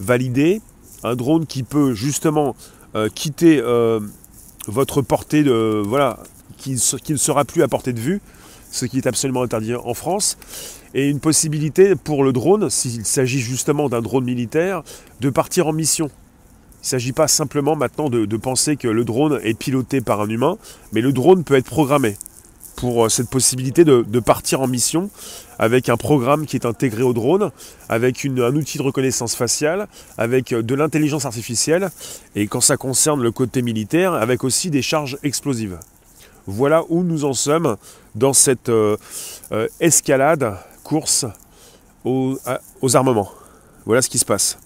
valider. 0.00 0.60
Un 1.04 1.14
drone 1.14 1.46
qui 1.46 1.62
peut 1.62 1.94
justement 1.94 2.56
euh, 2.96 3.08
quitter 3.08 3.60
euh, 3.60 4.00
votre 4.66 5.00
portée 5.00 5.44
de. 5.44 5.80
Voilà, 5.86 6.18
qui, 6.58 6.74
qui, 7.04 7.12
ne 7.12 7.18
sera 7.18 7.44
plus 7.44 7.62
à 7.62 7.68
portée 7.68 7.92
de 7.92 8.00
vue, 8.00 8.20
ce 8.72 8.84
qui 8.84 8.98
est 8.98 9.06
absolument 9.06 9.42
interdit 9.42 9.76
en 9.76 9.94
France. 9.94 10.36
Et 10.94 11.08
une 11.08 11.20
possibilité 11.20 11.94
pour 11.94 12.24
le 12.24 12.32
drone, 12.32 12.68
s'il 12.68 13.06
s'agit 13.06 13.38
justement 13.38 13.88
d'un 13.88 14.02
drone 14.02 14.24
militaire, 14.24 14.82
de 15.20 15.30
partir 15.30 15.68
en 15.68 15.72
mission. 15.72 16.10
Il 16.82 16.86
ne 16.86 16.88
s'agit 16.88 17.12
pas 17.12 17.28
simplement 17.28 17.76
maintenant 17.76 18.10
de, 18.10 18.36
penser 18.36 18.76
que 18.76 18.88
le 18.88 19.04
drone 19.04 19.38
est 19.44 19.54
piloté 19.54 20.00
par 20.00 20.20
un 20.20 20.28
humain, 20.28 20.58
mais 20.92 21.00
le 21.00 21.12
drone 21.12 21.44
peut 21.44 21.54
être 21.54 21.66
programmé 21.66 22.16
pour 22.74 23.04
euh, 23.04 23.08
cette 23.08 23.30
possibilité 23.30 23.84
de, 23.84 24.20
partir 24.20 24.62
en 24.62 24.66
mission 24.66 25.08
avec 25.60 25.88
un 25.88 25.96
programme 25.96 26.44
qui 26.44 26.56
est 26.56 26.66
intégré 26.66 27.04
au 27.04 27.12
drone, 27.12 27.52
avec 27.88 28.24
un 28.24 28.56
outil 28.56 28.78
de 28.78 28.82
reconnaissance 28.82 29.36
faciale, 29.36 29.86
avec 30.18 30.52
euh, 30.52 30.62
de 30.64 30.74
l'intelligence 30.74 31.24
artificielle, 31.24 31.92
et 32.34 32.48
quand 32.48 32.60
ça 32.60 32.76
concerne 32.76 33.22
le 33.22 33.30
côté 33.30 33.62
militaire, 33.62 34.14
avec 34.14 34.42
aussi 34.42 34.68
des 34.68 34.82
charges 34.82 35.18
explosives. 35.22 35.78
Voilà 36.48 36.82
où 36.88 37.04
nous 37.04 37.24
en 37.24 37.32
sommes 37.32 37.76
dans 38.16 38.32
cette 38.32 38.70
euh, 38.70 38.96
escalade, 39.78 40.56
course 40.82 41.26
aux 42.04 42.40
armements. 42.94 43.30
Voilà 43.86 44.02
ce 44.02 44.08
qui 44.08 44.18
se 44.18 44.24
passe. 44.24 44.58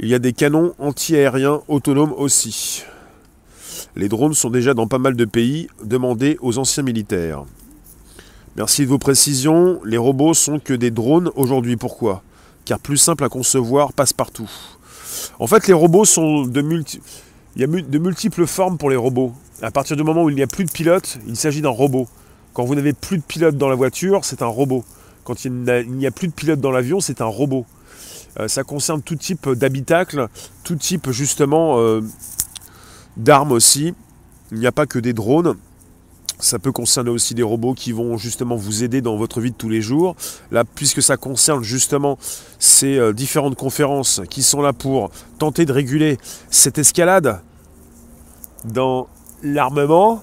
Il 0.00 0.06
y 0.06 0.14
a 0.14 0.20
des 0.20 0.32
canons 0.32 0.74
anti-aériens 0.78 1.60
autonomes 1.66 2.12
aussi. 2.12 2.84
Les 3.96 4.08
drones 4.08 4.34
sont 4.34 4.48
déjà 4.48 4.72
dans 4.72 4.86
pas 4.86 4.98
mal 4.98 5.16
de 5.16 5.24
pays 5.24 5.66
demandés 5.82 6.36
aux 6.40 6.58
anciens 6.58 6.84
militaires. 6.84 7.44
Merci 8.56 8.82
de 8.82 8.90
vos 8.90 8.98
précisions. 8.98 9.80
Les 9.84 9.96
robots 9.96 10.34
sont 10.34 10.60
que 10.60 10.72
des 10.72 10.92
drones 10.92 11.32
aujourd'hui. 11.34 11.76
Pourquoi? 11.76 12.22
Car 12.64 12.78
plus 12.78 12.96
simple 12.96 13.24
à 13.24 13.28
concevoir, 13.28 13.92
passe 13.92 14.12
partout. 14.12 14.48
En 15.40 15.48
fait, 15.48 15.66
les 15.66 15.74
robots 15.74 16.04
sont 16.04 16.46
de 16.46 16.60
multiples 17.98 18.46
formes 18.46 18.78
pour 18.78 18.90
les 18.90 18.96
robots. 18.96 19.32
À 19.62 19.72
partir 19.72 19.96
du 19.96 20.04
moment 20.04 20.22
où 20.22 20.30
il 20.30 20.36
n'y 20.36 20.42
a 20.42 20.46
plus 20.46 20.64
de 20.64 20.70
pilote, 20.70 21.18
il 21.26 21.34
s'agit 21.34 21.60
d'un 21.60 21.70
robot. 21.70 22.06
Quand 22.52 22.64
vous 22.64 22.76
n'avez 22.76 22.92
plus 22.92 23.18
de 23.18 23.22
pilote 23.24 23.56
dans 23.56 23.68
la 23.68 23.74
voiture, 23.74 24.24
c'est 24.24 24.42
un 24.42 24.46
robot. 24.46 24.84
Quand 25.24 25.44
il 25.44 25.52
n'y 25.52 26.06
a 26.06 26.12
plus 26.12 26.28
de 26.28 26.32
pilote 26.32 26.60
dans 26.60 26.70
l'avion, 26.70 27.00
c'est 27.00 27.20
un 27.20 27.26
robot. 27.26 27.66
Euh, 28.38 28.48
ça 28.48 28.62
concerne 28.64 29.02
tout 29.02 29.16
type 29.16 29.48
d'habitacle, 29.50 30.28
tout 30.64 30.76
type 30.76 31.10
justement 31.10 31.78
euh, 31.78 32.00
d'armes 33.16 33.52
aussi. 33.52 33.94
Il 34.52 34.58
n'y 34.58 34.66
a 34.66 34.72
pas 34.72 34.86
que 34.86 34.98
des 34.98 35.12
drones. 35.12 35.56
Ça 36.40 36.60
peut 36.60 36.70
concerner 36.70 37.10
aussi 37.10 37.34
des 37.34 37.42
robots 37.42 37.74
qui 37.74 37.90
vont 37.90 38.16
justement 38.16 38.54
vous 38.54 38.84
aider 38.84 39.00
dans 39.00 39.16
votre 39.16 39.40
vie 39.40 39.50
de 39.50 39.56
tous 39.56 39.68
les 39.68 39.82
jours. 39.82 40.14
Là, 40.52 40.64
puisque 40.64 41.02
ça 41.02 41.16
concerne 41.16 41.64
justement 41.64 42.16
ces 42.60 42.96
euh, 42.96 43.12
différentes 43.12 43.56
conférences 43.56 44.20
qui 44.30 44.42
sont 44.42 44.62
là 44.62 44.72
pour 44.72 45.10
tenter 45.38 45.66
de 45.66 45.72
réguler 45.72 46.16
cette 46.50 46.78
escalade 46.78 47.40
dans 48.64 49.08
l'armement, 49.42 50.22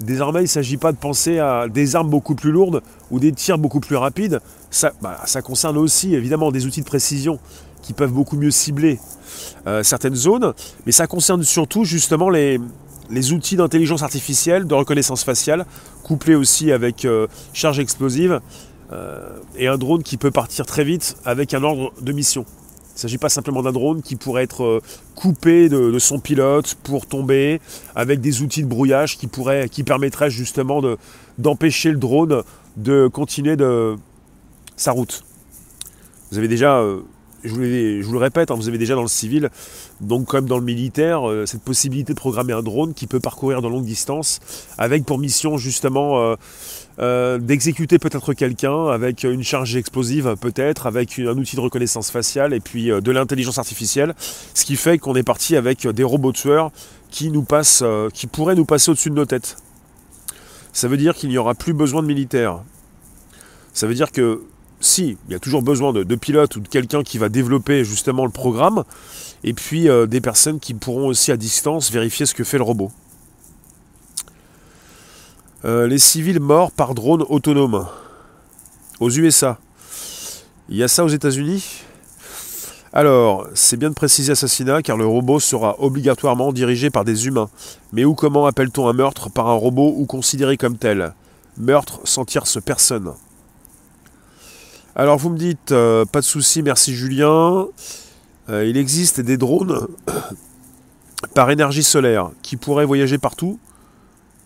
désormais 0.00 0.40
il 0.40 0.44
ne 0.44 0.48
s'agit 0.48 0.76
pas 0.76 0.90
de 0.90 0.96
penser 0.96 1.38
à 1.38 1.68
des 1.68 1.94
armes 1.94 2.10
beaucoup 2.10 2.34
plus 2.34 2.50
lourdes 2.50 2.82
ou 3.10 3.20
des 3.20 3.32
tirs 3.32 3.58
beaucoup 3.58 3.80
plus 3.80 3.96
rapides. 3.96 4.40
Ça, 4.74 4.92
bah, 5.00 5.20
ça 5.24 5.40
concerne 5.40 5.78
aussi 5.78 6.16
évidemment 6.16 6.50
des 6.50 6.66
outils 6.66 6.80
de 6.80 6.86
précision 6.86 7.38
qui 7.80 7.92
peuvent 7.92 8.10
beaucoup 8.10 8.36
mieux 8.36 8.50
cibler 8.50 8.98
euh, 9.68 9.84
certaines 9.84 10.16
zones, 10.16 10.52
mais 10.84 10.90
ça 10.90 11.06
concerne 11.06 11.44
surtout 11.44 11.84
justement 11.84 12.28
les, 12.28 12.58
les 13.08 13.32
outils 13.32 13.54
d'intelligence 13.54 14.02
artificielle, 14.02 14.66
de 14.66 14.74
reconnaissance 14.74 15.22
faciale, 15.22 15.64
couplés 16.02 16.34
aussi 16.34 16.72
avec 16.72 17.04
euh, 17.04 17.28
charge 17.52 17.78
explosive, 17.78 18.40
euh, 18.90 19.38
et 19.56 19.68
un 19.68 19.78
drone 19.78 20.02
qui 20.02 20.16
peut 20.16 20.32
partir 20.32 20.66
très 20.66 20.82
vite 20.82 21.14
avec 21.24 21.54
un 21.54 21.62
ordre 21.62 21.92
de 22.00 22.10
mission. 22.10 22.44
Il 22.44 22.94
ne 22.94 22.98
s'agit 22.98 23.18
pas 23.18 23.28
simplement 23.28 23.62
d'un 23.62 23.70
drone 23.70 24.02
qui 24.02 24.16
pourrait 24.16 24.42
être 24.42 24.82
coupé 25.14 25.68
de, 25.68 25.96
son 26.00 26.18
pilote 26.18 26.74
pour 26.82 27.06
tomber, 27.06 27.60
avec 27.94 28.20
des 28.20 28.42
outils 28.42 28.64
de 28.64 28.68
brouillage 28.68 29.18
qui, 29.18 29.28
pourraient, 29.28 29.68
qui 29.68 29.84
permettraient 29.84 30.30
justement 30.30 30.82
d'empêcher 31.38 31.92
le 31.92 31.98
drone 31.98 32.42
de 32.76 33.06
continuer 33.06 33.54
de 33.54 33.96
sa 34.76 34.92
route. 34.92 35.24
Vous 36.30 36.38
avez 36.38 36.48
déjà 36.48 36.82
je 37.44 37.50
vous, 37.50 38.12
le 38.12 38.18
répète, 38.18 38.50
hein, 38.50 38.54
vous 38.54 38.68
avez 38.68 38.78
déjà 38.78 38.94
dans 38.94 39.02
le 39.02 39.08
civil, 39.08 39.50
donc 40.00 40.26
comme 40.26 40.46
dans 40.46 40.58
le 40.58 40.64
militaire, 40.64 41.28
euh, 41.28 41.44
cette 41.46 41.62
possibilité 41.62 42.14
de 42.14 42.18
programmer 42.18 42.54
un 42.54 42.62
drone 42.62 42.94
qui 42.94 43.06
peut 43.06 43.20
parcourir 43.20 43.60
de 43.60 43.68
longues 43.68 43.84
distances, 43.84 44.40
avec 44.78 45.04
pour 45.04 45.18
mission 45.18 45.58
justement 45.58 46.20
euh, 46.20 46.36
euh, 47.00 47.38
d'exécuter 47.38 47.98
peut-être 47.98 48.32
quelqu'un, 48.32 48.88
avec 48.88 49.24
une 49.24 49.42
charge 49.42 49.76
explosive 49.76 50.36
peut-être, 50.40 50.86
avec 50.86 51.18
un 51.18 51.36
outil 51.36 51.56
de 51.56 51.60
reconnaissance 51.60 52.10
faciale 52.10 52.54
et 52.54 52.60
puis 52.60 52.86
de 52.86 53.10
l'intelligence 53.12 53.58
artificielle, 53.58 54.14
ce 54.54 54.64
qui 54.64 54.76
fait 54.76 54.98
qu'on 54.98 55.14
est 55.14 55.22
parti 55.22 55.56
avec 55.56 55.86
des 55.86 56.04
robots 56.04 56.32
tueurs 56.32 56.70
qui 57.10 57.30
nous 57.30 57.42
passent, 57.42 57.84
qui 58.14 58.26
pourraient 58.26 58.54
nous 58.54 58.64
passer 58.64 58.90
au-dessus 58.90 59.10
de 59.10 59.14
nos 59.14 59.26
têtes. 59.26 59.56
Ça 60.72 60.88
veut 60.88 60.96
dire 60.96 61.14
qu'il 61.14 61.28
n'y 61.28 61.38
aura 61.38 61.54
plus 61.54 61.74
besoin 61.74 62.02
de 62.02 62.08
militaires. 62.08 62.60
Ça 63.72 63.86
veut 63.86 63.94
dire 63.94 64.10
que 64.10 64.42
si, 64.84 65.16
il 65.28 65.32
y 65.32 65.34
a 65.34 65.38
toujours 65.38 65.62
besoin 65.62 65.92
de, 65.92 66.14
pilotes 66.14 66.56
ou 66.56 66.60
de 66.60 66.68
quelqu'un 66.68 67.02
qui 67.02 67.18
va 67.18 67.28
développer 67.28 67.84
justement 67.84 68.24
le 68.24 68.30
programme, 68.30 68.84
et 69.42 69.52
puis 69.52 69.88
euh, 69.88 70.06
des 70.06 70.20
personnes 70.20 70.60
qui 70.60 70.74
pourront 70.74 71.06
aussi 71.06 71.32
à 71.32 71.36
distance 71.36 71.90
vérifier 71.90 72.26
ce 72.26 72.34
que 72.34 72.44
fait 72.44 72.58
le 72.58 72.64
robot. 72.64 72.90
Euh, 75.64 75.86
les 75.86 75.98
civils 75.98 76.40
morts 76.40 76.72
par 76.72 76.94
drone 76.94 77.24
autonome 77.28 77.86
aux 79.00 79.10
USA. 79.10 79.58
Il 80.68 80.76
y 80.76 80.82
a 80.82 80.88
ça 80.88 81.04
aux 81.04 81.08
États-Unis? 81.08 81.82
Alors, 82.92 83.48
c'est 83.54 83.76
bien 83.76 83.88
de 83.88 83.94
préciser 83.94 84.32
assassinat 84.32 84.82
car 84.82 84.96
le 84.96 85.06
robot 85.06 85.40
sera 85.40 85.74
obligatoirement 85.80 86.52
dirigé 86.52 86.90
par 86.90 87.04
des 87.04 87.26
humains. 87.26 87.50
Mais 87.92 88.04
où 88.04 88.14
comment 88.14 88.46
appelle-t-on 88.46 88.86
un 88.86 88.92
meurtre 88.92 89.30
par 89.30 89.48
un 89.48 89.54
robot 89.54 89.94
ou 89.96 90.06
considéré 90.06 90.56
comme 90.56 90.76
tel? 90.76 91.12
Meurtre 91.56 92.00
sans 92.04 92.24
tierce 92.24 92.58
personne. 92.62 93.14
Alors 94.96 95.18
vous 95.18 95.30
me 95.30 95.36
dites, 95.36 95.72
euh, 95.72 96.04
pas 96.04 96.20
de 96.20 96.24
souci, 96.24 96.62
merci 96.62 96.94
Julien. 96.94 97.66
Euh, 98.48 98.64
il 98.64 98.76
existe 98.76 99.20
des 99.20 99.36
drones 99.36 99.88
par 101.34 101.50
énergie 101.50 101.82
solaire 101.82 102.30
qui 102.42 102.56
pourraient 102.56 102.84
voyager 102.84 103.18
partout 103.18 103.58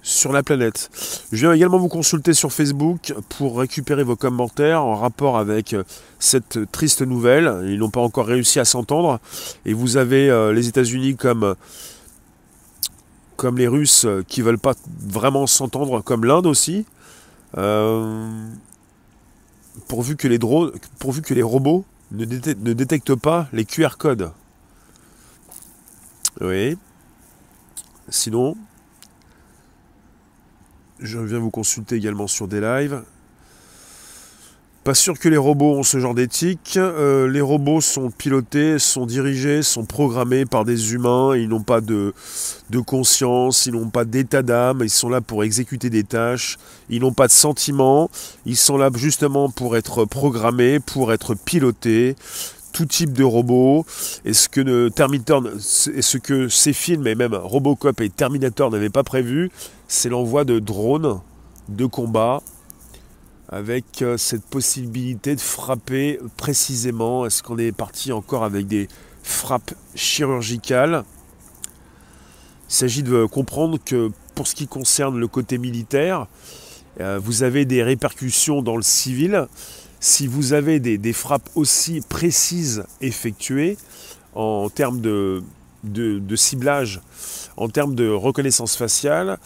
sur 0.00 0.32
la 0.32 0.42
planète. 0.42 0.88
Je 1.32 1.40
viens 1.40 1.52
également 1.52 1.76
vous 1.76 1.88
consulter 1.88 2.32
sur 2.32 2.50
Facebook 2.50 3.12
pour 3.28 3.58
récupérer 3.58 4.04
vos 4.04 4.16
commentaires 4.16 4.82
en 4.82 4.94
rapport 4.94 5.36
avec 5.36 5.74
euh, 5.74 5.82
cette 6.18 6.60
triste 6.72 7.02
nouvelle. 7.02 7.64
Ils 7.66 7.78
n'ont 7.78 7.90
pas 7.90 8.00
encore 8.00 8.26
réussi 8.26 8.58
à 8.58 8.64
s'entendre. 8.64 9.20
Et 9.66 9.74
vous 9.74 9.98
avez 9.98 10.30
les 10.54 10.66
États-Unis 10.66 11.16
comme, 11.16 11.56
comme 13.36 13.58
les 13.58 13.68
Russes 13.68 14.06
qui 14.28 14.40
ne 14.40 14.46
veulent 14.46 14.58
pas 14.58 14.74
vraiment 14.98 15.46
s'entendre, 15.46 16.00
comme 16.00 16.24
l'Inde 16.24 16.46
aussi 16.46 16.86
pourvu 19.86 20.16
que 20.16 20.28
les 20.28 21.42
robots 21.42 21.84
ne, 22.12 22.24
ne 22.24 22.72
détectent 22.72 23.14
pas 23.14 23.48
les 23.52 23.64
QR 23.64 23.96
codes. 23.98 24.32
Oui. 26.40 26.76
Sinon, 28.08 28.56
je 31.00 31.18
viens 31.18 31.38
vous 31.38 31.50
consulter 31.50 31.96
également 31.96 32.26
sur 32.26 32.48
des 32.48 32.60
lives. 32.60 33.02
Pas 34.88 34.94
sûr 34.94 35.18
que 35.18 35.28
les 35.28 35.36
robots 35.36 35.74
ont 35.74 35.82
ce 35.82 36.00
genre 36.00 36.14
d'éthique. 36.14 36.78
Euh, 36.78 37.28
les 37.28 37.42
robots 37.42 37.82
sont 37.82 38.10
pilotés, 38.10 38.78
sont 38.78 39.04
dirigés, 39.04 39.62
sont 39.62 39.84
programmés 39.84 40.46
par 40.46 40.64
des 40.64 40.94
humains. 40.94 41.36
Ils 41.36 41.46
n'ont 41.46 41.62
pas 41.62 41.82
de, 41.82 42.14
conscience, 42.86 43.66
ils 43.66 43.74
n'ont 43.74 43.90
pas 43.90 44.06
d'état 44.06 44.40
d'âme. 44.40 44.80
Ils 44.82 44.88
sont 44.88 45.10
là 45.10 45.20
pour 45.20 45.44
exécuter 45.44 45.90
des 45.90 46.04
tâches. 46.04 46.56
Ils 46.88 47.02
n'ont 47.02 47.12
pas 47.12 47.26
de 47.26 47.32
sentiments. 47.32 48.08
Ils 48.46 48.56
sont 48.56 48.78
là 48.78 48.88
justement 48.94 49.50
pour 49.50 49.76
être 49.76 50.06
programmés, 50.06 50.80
pour 50.80 51.12
être 51.12 51.34
pilotés. 51.34 52.16
tout 52.72 52.86
type 52.86 53.12
de 53.12 53.24
robots. 53.24 53.84
Ce 54.24 54.48
que 54.48 54.88
et 55.94 56.02
ce 56.02 56.16
que 56.16 56.48
ces 56.48 56.72
films, 56.72 57.06
et 57.06 57.14
même 57.14 57.34
Robocop 57.34 58.00
et 58.00 58.08
Terminator 58.08 58.70
n'avaient 58.70 58.88
pas 58.88 59.04
prévu, 59.04 59.50
c'est 59.86 60.08
l'envoi 60.08 60.46
de 60.46 60.58
drones 60.60 61.20
de 61.68 61.84
combat 61.84 62.40
avec 63.48 64.02
euh, 64.02 64.16
cette 64.16 64.44
possibilité 64.44 65.34
de 65.34 65.40
frapper 65.40 66.18
précisément. 66.36 67.24
Est-ce 67.24 67.42
qu'on 67.42 67.58
est 67.58 67.72
parti 67.72 68.12
encore 68.12 68.44
avec 68.44 68.66
des 68.66 68.88
frappes 69.22 69.74
chirurgicales? 69.94 71.04
Il 72.68 72.74
s'agit 72.74 73.02
de 73.02 73.24
comprendre 73.24 73.78
que 73.82 74.10
pour 74.34 74.46
ce 74.46 74.54
qui 74.54 74.66
concerne 74.66 75.18
le 75.18 75.26
côté 75.26 75.56
militaire, 75.56 76.26
euh, 77.00 77.18
vous 77.22 77.42
avez 77.42 77.64
des 77.64 77.82
répercussions 77.82 78.60
dans 78.60 78.76
le 78.76 78.82
civil. 78.82 79.46
Si 80.00 80.26
vous 80.26 80.52
avez 80.52 80.78
des, 80.78 81.12
frappes 81.12 81.48
aussi 81.54 82.02
précises 82.08 82.84
effectuées 83.00 83.76
en 84.34 84.68
termes 84.68 85.00
de, 85.00 85.42
ciblage, 86.36 87.00
en 87.56 87.68
termes 87.68 87.94
de 87.94 88.08
reconnaissance 88.08 88.76
faciale, 88.76 89.38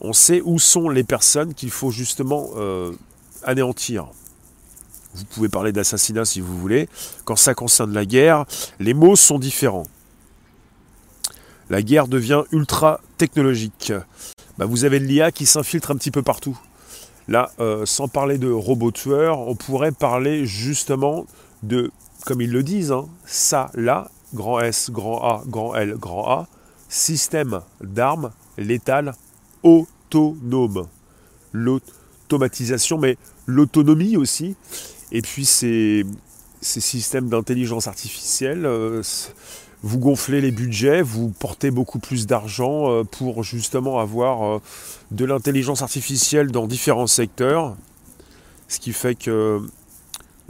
on 0.00 0.14
sait 0.14 0.40
où 0.42 0.58
sont 0.58 0.88
les 0.88 1.04
personnes 1.04 1.52
qu'il 1.52 1.70
faut 1.70 1.90
justement 1.90 2.50
euh, 2.56 2.92
anéantir. 3.42 4.08
Vous 5.14 5.24
pouvez 5.24 5.48
parler 5.48 5.72
d'assassinat 5.72 6.24
si 6.24 6.40
vous 6.40 6.58
voulez. 6.58 6.88
Quand 7.24 7.36
ça 7.36 7.54
concerne 7.54 7.92
la 7.92 8.04
guerre, 8.04 8.44
les 8.78 8.94
mots 8.94 9.16
sont 9.16 9.38
différents. 9.38 9.86
La 11.70 11.82
guerre 11.82 12.08
devient 12.08 12.44
ultra 12.52 13.00
technologique. 13.16 13.92
Bah, 14.58 14.66
vous 14.66 14.84
avez 14.84 14.98
l'IA 14.98 15.32
qui 15.32 15.46
s'infiltre 15.46 15.90
un 15.90 15.96
petit 15.96 16.10
peu 16.10 16.22
partout. 16.22 16.58
Là, 17.28 17.50
euh, 17.60 17.84
sans 17.84 18.08
parler 18.08 18.38
de 18.38 18.50
robots 18.50 18.90
tueurs, 18.90 19.40
on 19.40 19.54
pourrait 19.54 19.92
parler 19.92 20.46
justement 20.46 21.26
de, 21.62 21.90
comme 22.24 22.40
ils 22.40 22.50
le 22.50 22.62
disent, 22.62 22.92
hein, 22.92 23.06
ça, 23.26 23.70
là, 23.74 24.10
grand 24.34 24.60
S, 24.60 24.90
grand 24.90 25.22
A, 25.22 25.42
grand 25.46 25.74
L, 25.74 25.94
grand 25.98 26.26
A, 26.30 26.46
système 26.88 27.60
d'armes 27.82 28.30
létales 28.56 29.14
autonome. 29.62 30.86
L'automatisation, 32.28 32.98
mais 32.98 33.16
l'autonomie 33.46 34.18
aussi. 34.18 34.54
Et 35.12 35.22
puis 35.22 35.46
ces, 35.46 36.04
systèmes 36.60 37.30
d'intelligence 37.30 37.86
artificielle, 37.86 38.66
euh, 38.66 39.02
vous 39.82 39.98
gonflez 39.98 40.42
les 40.42 40.50
budgets, 40.50 41.00
vous 41.00 41.30
portez 41.30 41.70
beaucoup 41.70 41.98
plus 41.98 42.26
d'argent 42.26 42.92
euh, 42.92 43.02
pour 43.02 43.44
justement 43.44 43.98
avoir 43.98 44.44
euh, 44.44 44.58
de 45.10 45.24
l'intelligence 45.24 45.80
artificielle 45.80 46.50
dans 46.50 46.66
différents 46.66 47.06
secteurs. 47.06 47.78
Ce 48.68 48.78
qui 48.78 48.92
fait 48.92 49.14
que 49.14 49.62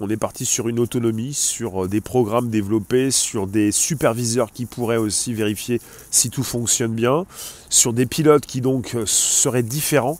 on 0.00 0.10
est 0.10 0.16
parti 0.16 0.46
sur 0.46 0.68
une 0.68 0.80
autonomie, 0.80 1.32
sur 1.32 1.86
des 1.86 2.00
programmes 2.00 2.50
développés, 2.50 3.12
sur 3.12 3.46
des 3.46 3.70
superviseurs 3.70 4.50
qui 4.50 4.66
pourraient 4.66 4.96
aussi 4.96 5.32
vérifier 5.32 5.80
si 6.10 6.30
tout 6.30 6.42
fonctionne 6.42 6.92
bien, 6.92 7.24
sur 7.70 7.92
des 7.92 8.06
pilotes 8.06 8.46
qui 8.46 8.60
donc 8.60 8.96
seraient 9.06 9.62
différents. 9.62 10.18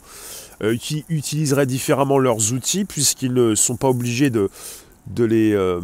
Euh, 0.61 0.75
qui 0.75 1.05
utiliseraient 1.07 1.65
différemment 1.65 2.19
leurs 2.19 2.51
outils 2.51 2.83
puisqu'ils 2.83 3.33
ne 3.33 3.55
sont 3.55 3.77
pas 3.77 3.87
obligés 3.87 4.29
de, 4.29 4.49
les 5.17 5.53
euh, 5.53 5.79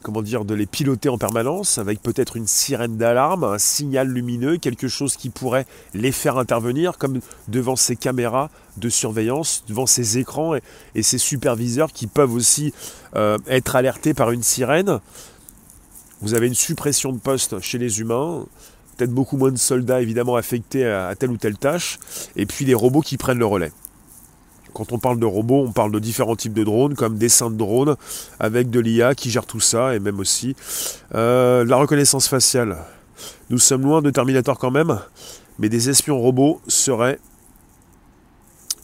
comment 0.00 0.22
dire, 0.22 0.44
de 0.44 0.54
les 0.54 0.66
piloter 0.66 1.08
en 1.08 1.18
permanence 1.18 1.78
avec 1.78 2.00
peut-être 2.00 2.36
une 2.36 2.46
sirène 2.46 2.98
d'alarme, 2.98 3.42
un 3.42 3.58
signal 3.58 4.06
lumineux, 4.06 4.58
quelque 4.58 4.86
chose 4.86 5.16
qui 5.16 5.28
pourrait 5.28 5.66
les 5.92 6.12
faire 6.12 6.38
intervenir, 6.38 6.98
comme 6.98 7.18
devant 7.48 7.74
ces 7.74 7.96
caméras 7.96 8.48
de 8.76 8.88
surveillance, 8.88 9.64
devant 9.66 9.86
ces 9.86 10.18
écrans 10.18 10.54
et, 10.54 11.02
ces 11.02 11.18
superviseurs 11.18 11.92
qui 11.92 12.06
peuvent 12.06 12.34
aussi 12.34 12.72
euh, 13.16 13.38
être 13.48 13.74
alertés 13.74 14.14
par 14.14 14.30
une 14.30 14.44
sirène. 14.44 15.00
Vous 16.20 16.34
avez 16.34 16.46
une 16.46 16.54
suppression 16.54 17.12
de 17.12 17.18
poste 17.18 17.58
chez 17.58 17.78
les 17.78 17.98
humains, 17.98 18.46
peut-être 18.96 19.12
beaucoup 19.12 19.36
moins 19.36 19.50
de 19.50 19.58
soldats 19.58 20.00
évidemment 20.00 20.36
affectés 20.36 20.86
à 20.86 21.12
telle 21.16 21.30
ou 21.30 21.38
telle 21.38 21.58
tâche, 21.58 21.98
et 22.36 22.46
puis 22.46 22.64
des 22.64 22.74
robots 22.74 23.00
qui 23.00 23.16
prennent 23.16 23.40
le 23.40 23.46
relais. 23.46 23.72
Quand 24.76 24.92
on 24.92 24.98
parle 24.98 25.18
de 25.18 25.24
robots, 25.24 25.64
on 25.66 25.72
parle 25.72 25.90
de 25.90 25.98
différents 25.98 26.36
types 26.36 26.52
de 26.52 26.62
drones, 26.62 26.94
comme 26.94 27.16
des 27.16 27.28
de 27.28 27.56
drones, 27.56 27.96
avec 28.38 28.68
de 28.68 28.78
l'IA 28.78 29.14
qui 29.14 29.30
gère 29.30 29.46
tout 29.46 29.58
ça, 29.58 29.94
et 29.94 30.00
même 30.00 30.20
aussi 30.20 30.54
euh, 31.14 31.64
la 31.64 31.76
reconnaissance 31.76 32.28
faciale. 32.28 32.76
Nous 33.48 33.56
sommes 33.56 33.84
loin 33.84 34.02
de 34.02 34.10
Terminator 34.10 34.58
quand 34.58 34.70
même, 34.70 35.00
mais 35.58 35.70
des 35.70 35.88
espions 35.88 36.18
robots 36.18 36.60
seraient, 36.68 37.18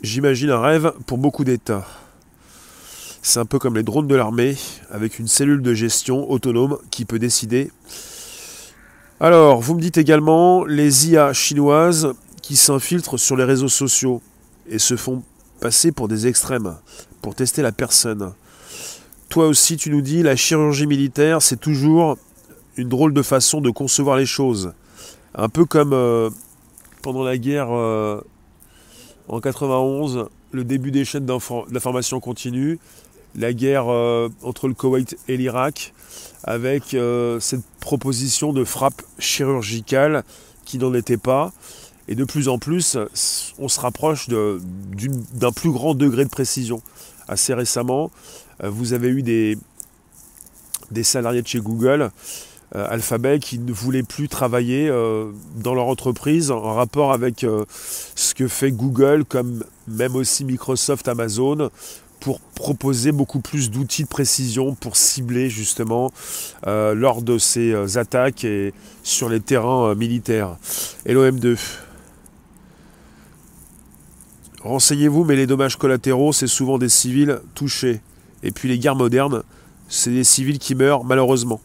j'imagine, 0.00 0.48
un 0.48 0.62
rêve 0.62 0.94
pour 1.06 1.18
beaucoup 1.18 1.44
d'États. 1.44 1.84
C'est 3.20 3.40
un 3.40 3.44
peu 3.44 3.58
comme 3.58 3.74
les 3.74 3.82
drones 3.82 4.08
de 4.08 4.14
l'armée, 4.14 4.56
avec 4.90 5.18
une 5.18 5.28
cellule 5.28 5.60
de 5.60 5.74
gestion 5.74 6.30
autonome 6.30 6.78
qui 6.90 7.04
peut 7.04 7.18
décider. 7.18 7.70
Alors, 9.20 9.60
vous 9.60 9.74
me 9.74 9.80
dites 9.82 9.98
également 9.98 10.64
les 10.64 11.10
IA 11.10 11.34
chinoises 11.34 12.14
qui 12.40 12.56
s'infiltrent 12.56 13.18
sur 13.18 13.36
les 13.36 13.44
réseaux 13.44 13.68
sociaux 13.68 14.22
et 14.70 14.78
se 14.78 14.96
font 14.96 15.22
passer 15.62 15.92
pour 15.92 16.08
des 16.08 16.26
extrêmes, 16.26 16.76
pour 17.22 17.36
tester 17.36 17.62
la 17.62 17.70
personne. 17.70 18.32
Toi 19.28 19.46
aussi, 19.46 19.76
tu 19.76 19.90
nous 19.90 20.02
dis, 20.02 20.22
la 20.22 20.34
chirurgie 20.34 20.88
militaire, 20.88 21.40
c'est 21.40 21.56
toujours 21.56 22.18
une 22.76 22.88
drôle 22.88 23.14
de 23.14 23.22
façon 23.22 23.60
de 23.60 23.70
concevoir 23.70 24.16
les 24.16 24.26
choses. 24.26 24.72
Un 25.36 25.48
peu 25.48 25.64
comme 25.64 25.92
euh, 25.92 26.30
pendant 27.00 27.22
la 27.22 27.38
guerre 27.38 27.68
euh, 27.70 28.20
en 29.28 29.40
91, 29.40 30.26
le 30.50 30.64
début 30.64 30.90
des 30.90 31.04
chaînes 31.04 31.26
d'information 31.26 32.18
continue, 32.18 32.80
la 33.36 33.52
guerre 33.52 33.86
euh, 33.88 34.28
entre 34.42 34.66
le 34.66 34.74
Koweït 34.74 35.16
et 35.28 35.36
l'Irak, 35.36 35.94
avec 36.42 36.96
cette 37.38 37.64
proposition 37.78 38.52
de 38.52 38.64
frappe 38.64 39.00
chirurgicale 39.20 40.24
qui 40.64 40.78
n'en 40.78 40.92
était 40.92 41.16
pas. 41.16 41.52
Et 42.08 42.14
de 42.14 42.24
plus 42.24 42.48
en 42.48 42.58
plus, 42.58 42.96
on 43.58 43.68
se 43.68 43.80
rapproche 43.80 44.28
d'un 44.28 45.52
plus 45.52 45.70
grand 45.70 45.94
degré 45.94 46.24
de 46.24 46.30
précision. 46.30 46.82
Assez 47.28 47.54
récemment, 47.54 48.10
euh, 48.62 48.68
vous 48.68 48.92
avez 48.92 49.08
eu 49.08 49.22
des, 49.22 49.56
salariés 51.02 51.42
de 51.42 51.46
chez 51.46 51.60
Google, 51.60 52.10
euh, 52.74 52.86
Alphabet, 52.90 53.38
qui 53.38 53.58
ne 53.58 53.72
voulaient 53.72 54.02
plus 54.02 54.28
travailler 54.28 54.88
euh, 54.88 55.30
dans 55.56 55.74
leur 55.74 55.86
entreprise 55.86 56.50
en 56.50 56.74
rapport 56.74 57.12
avec 57.12 57.46
ce 58.14 58.34
que 58.34 58.48
fait 58.48 58.72
Google, 58.72 59.24
comme 59.24 59.64
même 59.86 60.16
aussi 60.16 60.44
Microsoft, 60.44 61.06
Amazon, 61.08 61.70
pour 62.18 62.40
proposer 62.40 63.10
beaucoup 63.10 63.40
plus 63.40 63.70
d'outils 63.70 64.04
de 64.04 64.08
précision 64.08 64.74
pour 64.74 64.96
cibler 64.96 65.50
justement 65.50 66.12
lors 66.64 67.20
de 67.20 67.36
ces 67.36 67.98
attaques 67.98 68.44
et 68.44 68.72
sur 69.02 69.28
les 69.28 69.40
terrains 69.40 69.96
militaires. 69.96 70.56
Et 71.04 71.14
l'OM2. 71.14 71.56
Renseignez-vous, 74.64 75.24
mais 75.24 75.36
les 75.36 75.46
dommages 75.46 75.76
collatéraux, 75.76 76.32
c'est 76.32 76.46
souvent 76.46 76.78
des 76.78 76.88
civils 76.88 77.40
touchés. 77.54 78.00
Et 78.42 78.50
puis 78.50 78.68
les 78.68 78.78
guerres 78.78 78.96
modernes, 78.96 79.42
c'est 79.88 80.10
des 80.10 80.24
civils 80.24 80.58
qui 80.58 80.74
meurent 80.74 81.04
malheureusement. 81.04 81.60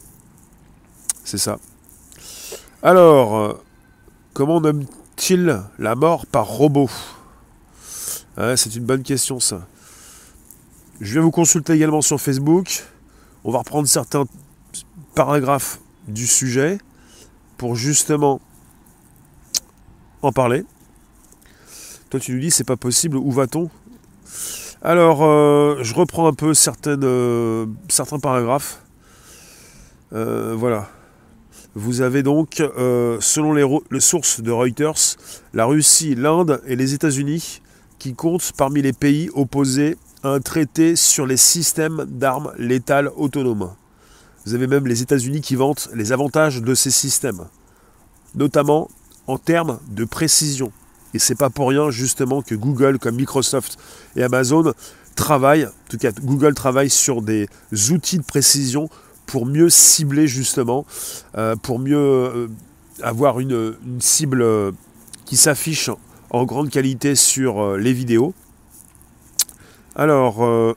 C'est 1.24 1.38
ça. 1.38 1.60
Alors, 2.82 3.38
euh, 3.38 3.54
comment 4.34 4.62
nomme-t-il 4.62 5.62
la 5.80 5.96
mort 5.96 6.26
par 6.26 6.48
robot? 6.48 6.90
C'est 8.56 8.76
une 8.76 8.86
bonne 8.86 9.02
question 9.02 9.40
ça. 9.40 9.66
Je 11.02 11.14
viens 11.14 11.22
vous 11.22 11.32
consulter 11.32 11.74
également 11.74 12.02
sur 12.02 12.22
Facebook. 12.22 12.84
On 13.44 13.52
va 13.52 13.60
reprendre 13.60 13.88
certains 13.88 14.26
paragraphes 15.16 15.80
du 16.08 16.28
sujet 16.28 16.78
pour 17.58 17.76
justement 17.76 18.40
en 20.22 20.32
parler. 20.32 20.66
Toi, 22.10 22.22
tu 22.22 22.34
nous 22.34 22.40
dis, 22.40 22.52
c'est 22.52 22.64
pas 22.64 22.78
possible, 22.78 23.18
où 23.18 23.32
va-t-on? 23.32 23.70
Alors, 24.82 25.24
euh, 25.24 25.80
je 25.82 25.94
reprends 25.94 26.28
un 26.28 26.34
peu 26.34 26.54
euh, 26.88 27.66
certains 27.90 28.20
paragraphes. 28.20 28.82
Euh, 30.14 30.56
voilà. 30.58 30.90
Vous 31.76 32.02
avez 32.02 32.24
donc, 32.24 32.64
selon 33.20 33.54
les, 33.54 33.66
les, 33.92 34.00
sources 34.00 34.42
de 34.42 34.52
Reuters, 34.52 35.18
la 35.54 35.66
Russie, 35.66 36.16
l'Inde 36.16 36.62
et 36.66 36.76
les 36.76 36.94
États-Unis 36.94 37.62
qui 38.00 38.16
comptent 38.16 38.52
parmi 38.58 38.82
les 38.82 38.94
pays 38.94 39.30
opposés 39.34 39.98
à 40.24 40.30
un 40.30 40.40
traité 40.40 40.96
sur 40.96 41.28
les 41.28 41.38
systèmes 41.38 42.06
d'armes 42.08 42.54
létales 42.58 43.12
autonomes. 43.16 43.74
Vous 44.46 44.56
avez 44.56 44.66
même 44.66 44.88
les 44.88 45.02
États-Unis 45.02 45.42
qui 45.42 45.56
vantent 45.56 45.90
les 45.94 46.14
avantages 46.14 46.62
de 46.62 46.74
ces 46.74 46.90
systèmes, 46.90 47.46
notamment 48.34 48.90
en 49.28 49.38
termes 49.38 49.80
de 49.90 50.06
précision. 50.06 50.72
Et 51.18 51.20
c'est 51.20 51.34
pas 51.34 51.50
pour 51.50 51.70
rien 51.70 51.90
justement 51.90 52.44
que 52.44 52.54
Google, 52.54 53.00
comme 53.00 53.16
Microsoft 53.16 53.80
et 54.16 54.22
Amazon, 54.22 54.72
travaillent, 55.16 55.66
en 55.66 55.90
tout 55.90 55.98
cas 55.98 56.12
Google 56.12 56.54
travaille 56.54 56.92
sur 56.92 57.24
des 57.24 57.50
outils 57.90 58.20
de 58.20 58.24
précision 58.24 58.88
pour 59.26 59.48
mieux 59.48 59.72
cibler 59.72 60.28
justement, 60.28 60.86
euh, 61.36 61.56
pour 61.56 61.80
mieux 61.80 61.98
euh, 61.98 62.48
avoir 63.02 63.40
une, 63.40 63.74
cible 63.98 64.44
euh, 64.44 64.72
qui 65.26 65.38
s'affiche 65.38 65.90
en 66.30 66.46
grande 66.46 66.70
qualité 66.70 67.16
sur 67.16 67.78
les 67.78 67.94
vidéos. 67.94 68.36
Alors, 69.96 70.76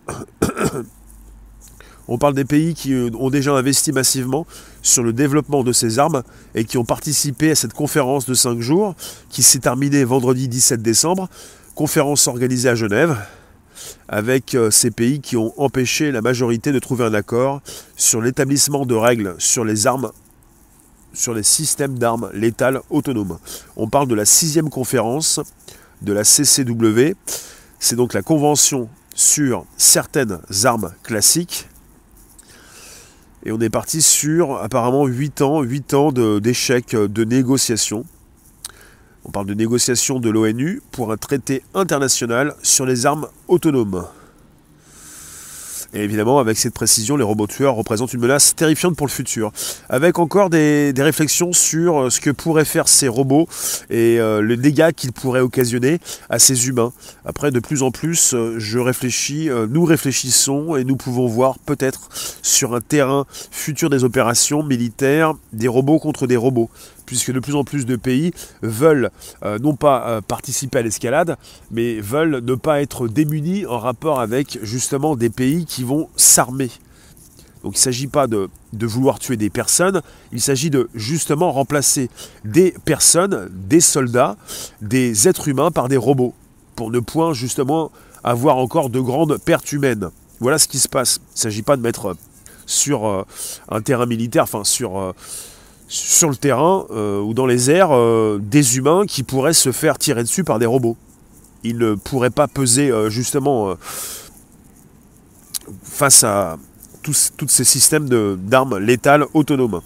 On 2.13 2.19
parle 2.19 2.35
des 2.35 2.45
pays 2.45 2.75
qui 2.75 2.93
ont 3.17 3.31
déjà 3.31 3.53
investi 3.53 3.93
massivement 3.93 4.45
sur 4.83 5.05
le 5.05 5.13
développement 5.13 5.63
de 5.63 5.73
ces 5.73 6.01
armes 6.01 6.25
et 6.57 6.65
qui 6.65 6.77
ont 6.77 6.85
participé 6.85 7.53
à 7.53 7.55
cette 7.55 7.73
conférence 7.73 8.27
de 8.27 8.35
5 8.35 8.59
jours 8.59 8.97
qui 9.31 9.45
s'est 9.45 9.61
terminée 9.61 10.03
vendredi 10.03 10.49
17 10.49 10.83
décembre. 10.83 11.29
Conférence 11.77 12.27
organisée 12.27 12.69
à 12.69 12.75
Genève 12.75 13.17
avec 14.09 14.57
euh, 14.57 14.73
ces 14.73 14.91
pays 14.91 15.21
qui 15.21 15.37
ont 15.37 15.55
empêché 15.57 16.11
la 16.11 16.21
majorité 16.21 16.73
de 16.73 16.81
trouver 16.81 17.05
un 17.05 17.15
accord 17.15 17.63
sur 17.97 18.21
l'établissement 18.21 18.87
de 18.87 18.97
règles 18.97 19.37
sur 19.39 19.65
les 19.65 19.87
armes 19.87 20.11
sur 21.13 21.33
les 21.33 21.45
systèmes 21.45 21.97
d'armes 21.97 22.29
létales 22.35 22.81
autonomes. 22.91 23.39
On 23.77 23.89
parle 23.89 24.09
de 24.09 24.15
la 24.17 24.25
sixième 24.25 24.69
conférence 24.69 25.41
de 26.03 26.13
la 26.13 26.25
CCW. 26.25 27.15
C'est 27.79 27.97
donc 27.97 28.15
la 28.15 28.23
convention 28.23 28.89
sur 29.15 29.65
certaines 29.77 30.41
armes 30.65 30.93
classiques. 31.05 31.69
Et 33.45 33.53
on 33.53 33.61
est 33.61 33.71
parti 33.71 34.03
sur 34.03 34.57
apparemment 34.57 35.07
8 35.07 35.41
ans, 35.41 35.63
8 35.63 35.95
ans 35.95 36.13
d'échecs 36.13 36.95
de, 36.95 37.07
de 37.07 37.25
négociations. 37.25 38.05
On 39.25 39.31
parle 39.31 39.47
de 39.47 39.55
négociations 39.55 40.21
de 40.21 40.31
l'ONU 40.31 40.83
pour 40.91 41.13
un 41.13 41.17
traité 41.17 41.63
international 41.75 42.55
sur 42.63 42.87
les 42.87 43.07
armes 43.07 43.29
autonomes. 43.49 44.07
Et 45.93 46.05
évidemment, 46.05 46.39
avec 46.39 46.57
cette 46.57 46.75
précision, 46.75 47.17
les 47.17 47.25
robots 47.25 47.49
tueurs 47.49 47.75
représentent 47.75 48.13
une 48.13 48.21
menace 48.21 48.55
terrifiante 48.55 48.97
pour 48.97 49.07
le 49.07 49.13
futur. 49.13 49.51
Avec 49.89 50.19
encore 50.19 50.49
des, 50.49 50.93
réflexions 50.97 51.53
sur 51.53 52.03
euh, 52.03 52.11
ce 52.11 52.21
que 52.21 52.31
pourraient 52.31 52.65
faire 52.65 52.87
ces 52.87 53.09
robots 53.09 53.49
et 53.89 54.21
euh, 54.21 54.41
le 54.41 54.57
dégât 54.57 54.93
qu'ils 54.93 55.13
pourraient 55.13 55.41
occasionner 55.41 55.99
à 56.29 56.39
ces 56.39 56.69
humains. 56.69 56.93
Après, 57.25 57.51
de 57.51 57.59
plus 57.59 57.83
en 57.83 57.91
plus, 57.91 58.35
euh, 58.35 58.55
je 58.59 58.79
réfléchis, 58.79 59.49
nous 59.69 59.85
réfléchissons 59.85 60.77
et 60.77 60.85
nous 60.85 60.97
pouvons 60.97 61.27
voir 61.27 61.59
peut-être 61.59 62.09
sur 62.43 62.75
un 62.75 62.81
terrain 62.81 63.27
futur 63.51 63.91
des 63.91 64.05
opérations 64.05 64.63
militaires 64.63 65.35
des 65.53 65.69
robots 65.69 65.99
contre 65.99 66.27
des 66.27 66.37
robots 66.37 66.71
puisque 67.07 67.33
de 67.33 67.41
plus 67.41 67.55
en 67.55 67.65
plus 67.65 67.87
de 67.87 67.97
pays 67.97 68.33
veulent 68.63 69.11
euh, 69.45 69.59
non 69.59 69.75
pas 69.75 70.09
euh, 70.09 70.21
participer 70.21 70.79
à 70.79 70.83
l'escalade, 70.83 71.37
mais 71.71 72.01
veulent 72.01 72.41
ne 72.43 72.55
pas 72.55 72.81
être 72.81 73.09
démunis 73.09 73.67
en 73.67 73.79
rapport 73.79 74.21
avec 74.21 74.59
justement 74.63 75.17
des 75.17 75.31
pays 75.31 75.65
qui 75.65 75.85
vont 75.85 76.09
s'armer. 76.17 76.71
Donc 77.63 77.75
il 77.75 77.79
ne 77.79 77.83
s'agit 77.83 78.07
pas 78.07 78.27
de, 78.27 78.49
vouloir 78.73 79.19
tuer 79.19 79.37
des 79.37 79.51
personnes, 79.51 80.01
il 80.33 80.41
s'agit 80.41 80.71
de 80.71 80.89
justement 80.95 81.53
remplacer 81.53 82.09
des 82.45 82.75
personnes, 82.85 83.51
des 83.53 83.81
soldats, 83.81 84.37
des 84.81 85.29
êtres 85.29 85.49
humains 85.49 85.71
par 85.71 85.89
des 85.89 85.99
robots, 85.99 86.35
pour 86.75 86.91
ne 86.91 87.01
point 87.01 87.35
justement 87.35 87.91
avoir 88.25 88.57
encore 88.57 88.89
de 88.89 89.01
grandes 89.01 89.37
pertes 89.39 89.73
humaines. 89.73 90.11
Voilà 90.41 90.59
ce 90.59 90.69
qui 90.69 90.79
se 90.79 90.89
passe. 90.89 91.17
Il 91.17 91.35
ne 91.35 91.41
s'agit 91.41 91.63
pas 91.63 91.77
de 91.77 91.83
mettre 91.83 92.17
sur 92.65 93.07
euh, 93.07 93.25
un 93.69 93.83
terrain 93.83 94.07
militaire, 94.07 94.45
enfin 94.45 94.65
sur 94.65 95.15
sur 95.91 96.31
le 96.31 96.37
terrain 96.37 96.87
euh, 96.93 97.21
ou 97.21 97.35
dans 97.35 97.47
les 97.47 97.69
airs 97.69 97.91
euh, 97.91 98.39
des 98.41 98.79
humains 98.79 99.07
qui 99.07 99.25
pourraient 99.25 99.53
se 99.53 99.73
faire 99.73 99.99
tirer 99.99 100.23
dessus 100.23 100.45
par 100.45 100.61
des 100.61 100.67
robots. 100.67 100.97
Ils 101.65 101.79
ne 101.79 101.95
pourraient 101.95 102.31
pas 102.31 102.47
peser 102.47 102.91
euh, 102.91 103.11
justement 103.11 103.75
face 105.83 106.23
à 106.23 106.59
tous, 107.03 107.33
ces 107.49 107.65
systèmes 107.65 108.09
d'armes 108.09 108.79
létales 108.79 109.25
autonomes. 109.35 109.81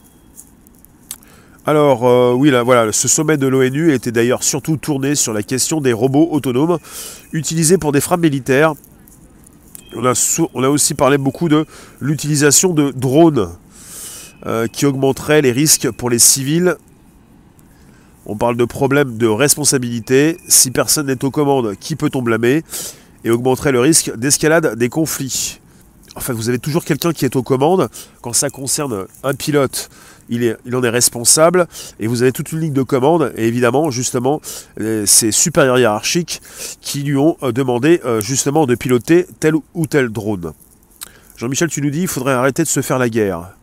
Alors 1.67 2.37
oui, 2.37 2.51
là, 2.51 2.63
voilà, 2.63 2.93
ce 2.93 3.09
sommet 3.09 3.39
de 3.39 3.47
l'ONU 3.47 3.95
était 3.95 4.13
d'ailleurs 4.13 4.43
surtout 4.43 4.77
tourné 4.77 5.15
sur 5.15 5.33
la 5.33 5.43
question 5.43 5.81
des 5.81 5.95
robots 5.95 6.29
autonomes 6.31 6.79
utilisés 7.33 7.79
pour 7.79 7.93
des 7.93 8.03
frappes 8.03 8.21
militaires. 8.21 8.75
On 9.97 10.05
a, 10.05 10.49
on 10.53 10.63
a 10.63 10.69
aussi 10.69 10.93
parlé 10.93 11.17
beaucoup 11.17 11.49
de 11.49 11.65
l'utilisation 12.01 12.75
de 12.75 12.91
drones 12.91 13.49
euh, 14.47 14.67
qui 14.67 14.87
augmenterait 14.87 15.43
les 15.43 15.53
risques 15.53 15.91
pour 15.91 16.11
les 16.11 16.19
civils. 16.19 16.77
On 18.27 18.37
parle 18.37 18.57
de 18.57 18.65
problèmes 18.65 19.17
de 19.17 19.27
responsabilité. 19.27 20.39
Si 20.49 20.71
personne 20.71 21.07
n'est 21.07 21.25
aux 21.25 21.31
commandes, 21.31 21.77
qui 21.79 21.97
peut-on 21.97 22.23
blâmer 22.23 22.63
Et 23.25 23.31
augmenterait 23.31 23.73
le 23.73 23.81
risque 23.81 24.15
d'escalade 24.17 24.77
des 24.77 24.89
conflits? 24.89 25.61
En 26.17 26.21
fait, 26.21 26.33
vous 26.33 26.49
avez 26.49 26.59
toujours 26.59 26.85
quelqu'un 26.85 27.13
qui 27.13 27.25
est 27.25 27.37
aux 27.37 27.43
commandes. 27.43 27.89
Quand 28.21 28.33
ça 28.33 28.49
concerne 28.49 29.07
un 29.25 29.35
pilote, 29.35 29.91
il, 30.29 30.57
en 30.73 30.83
est 30.83 30.91
responsable. 30.91 31.67
Et 31.99 32.07
vous 32.07 32.23
avez 32.23 32.33
toute 32.33 32.53
une 32.53 32.61
ligne 32.61 32.73
de 32.73 32.83
commandes. 32.83 33.33
Et 33.37 33.47
évidemment, 33.47 33.91
justement, 33.91 34.41
ses 35.07 35.33
supérieurs 35.33 35.79
hiérarchiques 35.79 36.41
qui 36.81 37.03
lui 37.03 37.17
ont 37.17 37.37
euh, 37.43 37.53
demandé 37.53 38.01
euh, 38.05 38.21
justement 38.21 38.67
de 38.67 38.75
piloter 38.75 39.27
tel 39.41 39.55
ou 39.75 39.87
tel 39.87 40.09
drone. 40.09 40.53
Jean-Michel, 41.37 41.69
tu 41.69 41.83
nous 41.83 41.91
dis, 41.91 42.03
il 42.03 42.09
faudrait 42.09 42.35
arrêter 42.35 42.63
de 42.63 42.69
se 42.69 42.81
faire 42.81 42.99
la 42.99 43.09
guerre. 43.09 43.55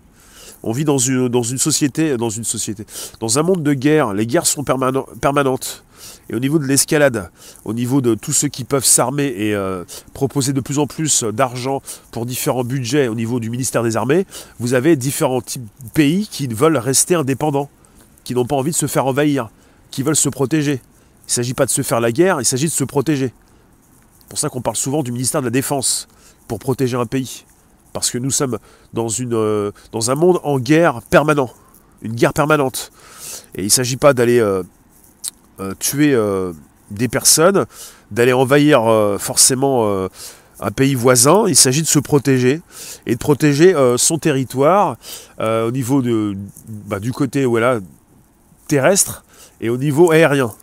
On 0.63 0.71
vit 0.71 0.85
dans 0.85 0.97
une, 0.97 1.57
société, 1.57 2.15
dans 2.17 3.39
un 3.39 3.43
monde 3.43 3.63
de 3.63 3.73
guerre. 3.73 4.13
Les 4.13 4.27
guerres 4.27 4.45
sont 4.45 4.63
permanentes. 4.63 5.83
Et 6.29 6.35
au 6.35 6.39
niveau 6.39 6.59
de 6.59 6.65
l'escalade, 6.65 7.31
au 7.65 7.73
niveau 7.73 8.01
de 8.01 8.15
tous 8.15 8.31
ceux 8.31 8.47
qui 8.47 8.63
peuvent 8.63 8.85
s'armer 8.85 9.25
et 9.25 9.55
euh, 9.55 9.83
proposer 10.13 10.53
de 10.53 10.61
plus 10.61 10.79
en 10.79 10.87
plus 10.87 11.23
d'argent 11.23 11.81
pour 12.11 12.25
différents 12.25 12.63
budgets 12.63 13.07
au 13.07 13.15
niveau 13.15 13.39
du 13.39 13.49
ministère 13.49 13.83
des 13.83 13.97
Armées, 13.97 14.25
vous 14.59 14.73
avez 14.73 14.95
différents 14.95 15.41
types 15.41 15.63
de 15.83 15.89
pays 15.89 16.27
qui 16.27 16.47
veulent 16.47 16.77
rester 16.77 17.15
indépendants, 17.15 17.69
qui 18.23 18.35
n'ont 18.35 18.45
pas 18.45 18.55
envie 18.55 18.71
de 18.71 18.75
se 18.75 18.87
faire 18.87 19.05
envahir, 19.07 19.49
qui 19.89 20.03
veulent 20.03 20.15
se 20.15 20.29
protéger. 20.29 20.73
Il 20.73 21.29
ne 21.29 21.33
s'agit 21.33 21.53
pas 21.53 21.65
de 21.65 21.71
se 21.71 21.81
faire 21.81 21.99
la 21.99 22.11
guerre, 22.11 22.39
il 22.39 22.45
s'agit 22.45 22.67
de 22.67 22.71
se 22.71 22.83
protéger. 22.83 23.33
C'est 24.21 24.29
pour 24.29 24.39
ça 24.39 24.49
qu'on 24.49 24.61
parle 24.61 24.77
souvent 24.77 25.03
du 25.03 25.11
ministère 25.11 25.41
de 25.41 25.47
la 25.47 25.51
Défense, 25.51 26.07
pour 26.47 26.59
protéger 26.59 26.97
un 26.97 27.05
pays. 27.05 27.45
Parce 27.93 28.09
que 28.09 28.17
nous 28.17 28.31
sommes 28.31 28.57
dans, 28.93 29.09
une, 29.09 29.33
euh, 29.33 29.71
dans 29.91 30.11
un 30.11 30.15
monde 30.15 30.39
en 30.43 30.59
guerre 30.59 31.01
permanent, 31.09 31.49
une 32.01 32.13
guerre 32.13 32.33
permanente. 32.33 32.91
Et 33.55 33.61
il 33.61 33.65
ne 33.65 33.69
s'agit 33.69 33.97
pas 33.97 34.13
d'aller 34.13 34.39
euh, 34.39 34.63
euh, 35.59 35.73
tuer 35.79 36.17
des 36.89 37.07
personnes, 37.07 37.65
d'aller 38.11 38.33
envahir 38.33 38.83
forcément 39.19 40.07
un 40.59 40.71
pays 40.71 40.95
voisin, 40.95 41.45
il 41.47 41.55
s'agit 41.55 41.81
de 41.81 41.87
se 41.87 41.99
protéger 41.99 42.61
et 43.05 43.13
de 43.13 43.19
protéger 43.19 43.73
son 43.97 44.17
territoire 44.17 44.97
au 45.39 45.71
niveau 45.71 46.01
de, 46.01 46.35
bah, 46.67 46.99
du 46.99 47.13
côté 47.13 47.45
voilà, 47.45 47.79
terrestre 48.67 49.23
et 49.61 49.69
au 49.69 49.77
niveau 49.77 50.11
aérien. 50.11 50.53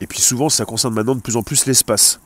Et 0.00 0.06
puis 0.06 0.20
souvent 0.20 0.48
ça 0.48 0.64
concerne 0.64 0.94
maintenant 0.94 1.14
de 1.14 1.20
plus 1.20 1.36
en 1.36 1.42
plus 1.42 1.66
l'espace. 1.66 2.20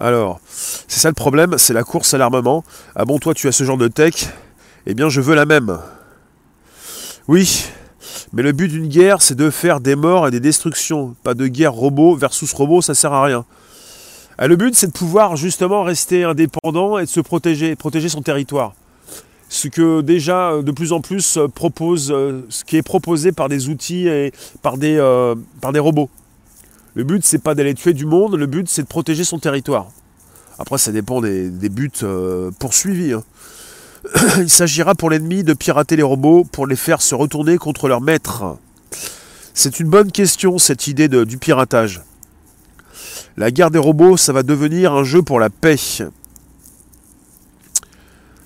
Alors, 0.00 0.40
c'est 0.46 0.98
ça 0.98 1.08
le 1.08 1.14
problème, 1.14 1.58
c'est 1.58 1.74
la 1.74 1.84
course 1.84 2.14
à 2.14 2.18
l'armement. 2.18 2.64
Ah 2.96 3.04
bon, 3.04 3.18
toi 3.18 3.34
tu 3.34 3.48
as 3.48 3.52
ce 3.52 3.64
genre 3.64 3.76
de 3.76 3.86
tech 3.86 4.28
Eh 4.86 4.94
bien, 4.94 5.10
je 5.10 5.20
veux 5.20 5.34
la 5.34 5.44
même. 5.44 5.78
Oui, 7.28 7.66
mais 8.32 8.42
le 8.42 8.52
but 8.52 8.68
d'une 8.68 8.88
guerre, 8.88 9.20
c'est 9.20 9.34
de 9.34 9.50
faire 9.50 9.80
des 9.80 9.96
morts 9.96 10.26
et 10.26 10.30
des 10.30 10.40
destructions. 10.40 11.14
Pas 11.22 11.34
de 11.34 11.46
guerre 11.46 11.74
robot 11.74 12.16
versus 12.16 12.50
robot, 12.54 12.80
ça 12.80 12.94
sert 12.94 13.12
à 13.12 13.22
rien. 13.22 13.44
Ah, 14.38 14.46
le 14.46 14.56
but, 14.56 14.74
c'est 14.74 14.86
de 14.86 14.92
pouvoir 14.92 15.36
justement 15.36 15.82
rester 15.82 16.24
indépendant 16.24 16.96
et 16.96 17.04
de 17.04 17.08
se 17.10 17.20
protéger, 17.20 17.76
protéger 17.76 18.08
son 18.08 18.22
territoire. 18.22 18.72
Ce 19.50 19.68
que 19.68 20.00
déjà 20.00 20.62
de 20.62 20.72
plus 20.72 20.92
en 20.92 21.02
plus 21.02 21.38
propose, 21.54 22.10
euh, 22.10 22.46
ce 22.48 22.64
qui 22.64 22.78
est 22.78 22.82
proposé 22.82 23.32
par 23.32 23.50
des 23.50 23.68
outils 23.68 24.08
et 24.08 24.32
euh, 24.64 25.34
par 25.60 25.72
des 25.72 25.78
robots. 25.78 26.08
Le 26.94 27.04
but, 27.04 27.24
c'est 27.24 27.42
pas 27.42 27.54
d'aller 27.54 27.74
tuer 27.74 27.92
du 27.92 28.06
monde, 28.06 28.34
le 28.34 28.46
but, 28.46 28.68
c'est 28.68 28.82
de 28.82 28.86
protéger 28.86 29.24
son 29.24 29.38
territoire. 29.38 29.88
Après, 30.58 30.78
ça 30.78 30.92
dépend 30.92 31.20
des, 31.20 31.50
buts 31.50 31.90
euh, 32.02 32.50
poursuivis. 32.58 33.12
Hein. 33.12 33.22
Il 34.38 34.50
s'agira 34.50 34.94
pour 34.94 35.10
l'ennemi 35.10 35.44
de 35.44 35.54
pirater 35.54 35.96
les 35.96 36.02
robots 36.02 36.44
pour 36.44 36.66
les 36.66 36.76
faire 36.76 37.00
se 37.00 37.14
retourner 37.14 37.58
contre 37.58 37.88
leur 37.88 38.00
maître. 38.00 38.56
C'est 39.54 39.80
une 39.80 39.88
bonne 39.88 40.10
question, 40.10 40.58
cette 40.58 40.86
idée 40.86 41.08
du 41.08 41.38
piratage. 41.38 42.02
La 43.36 43.50
guerre 43.50 43.70
des 43.70 43.78
robots, 43.78 44.16
ça 44.16 44.32
va 44.32 44.42
devenir 44.42 44.92
un 44.92 45.04
jeu 45.04 45.22
pour 45.22 45.38
la 45.38 45.50
paix. 45.50 45.76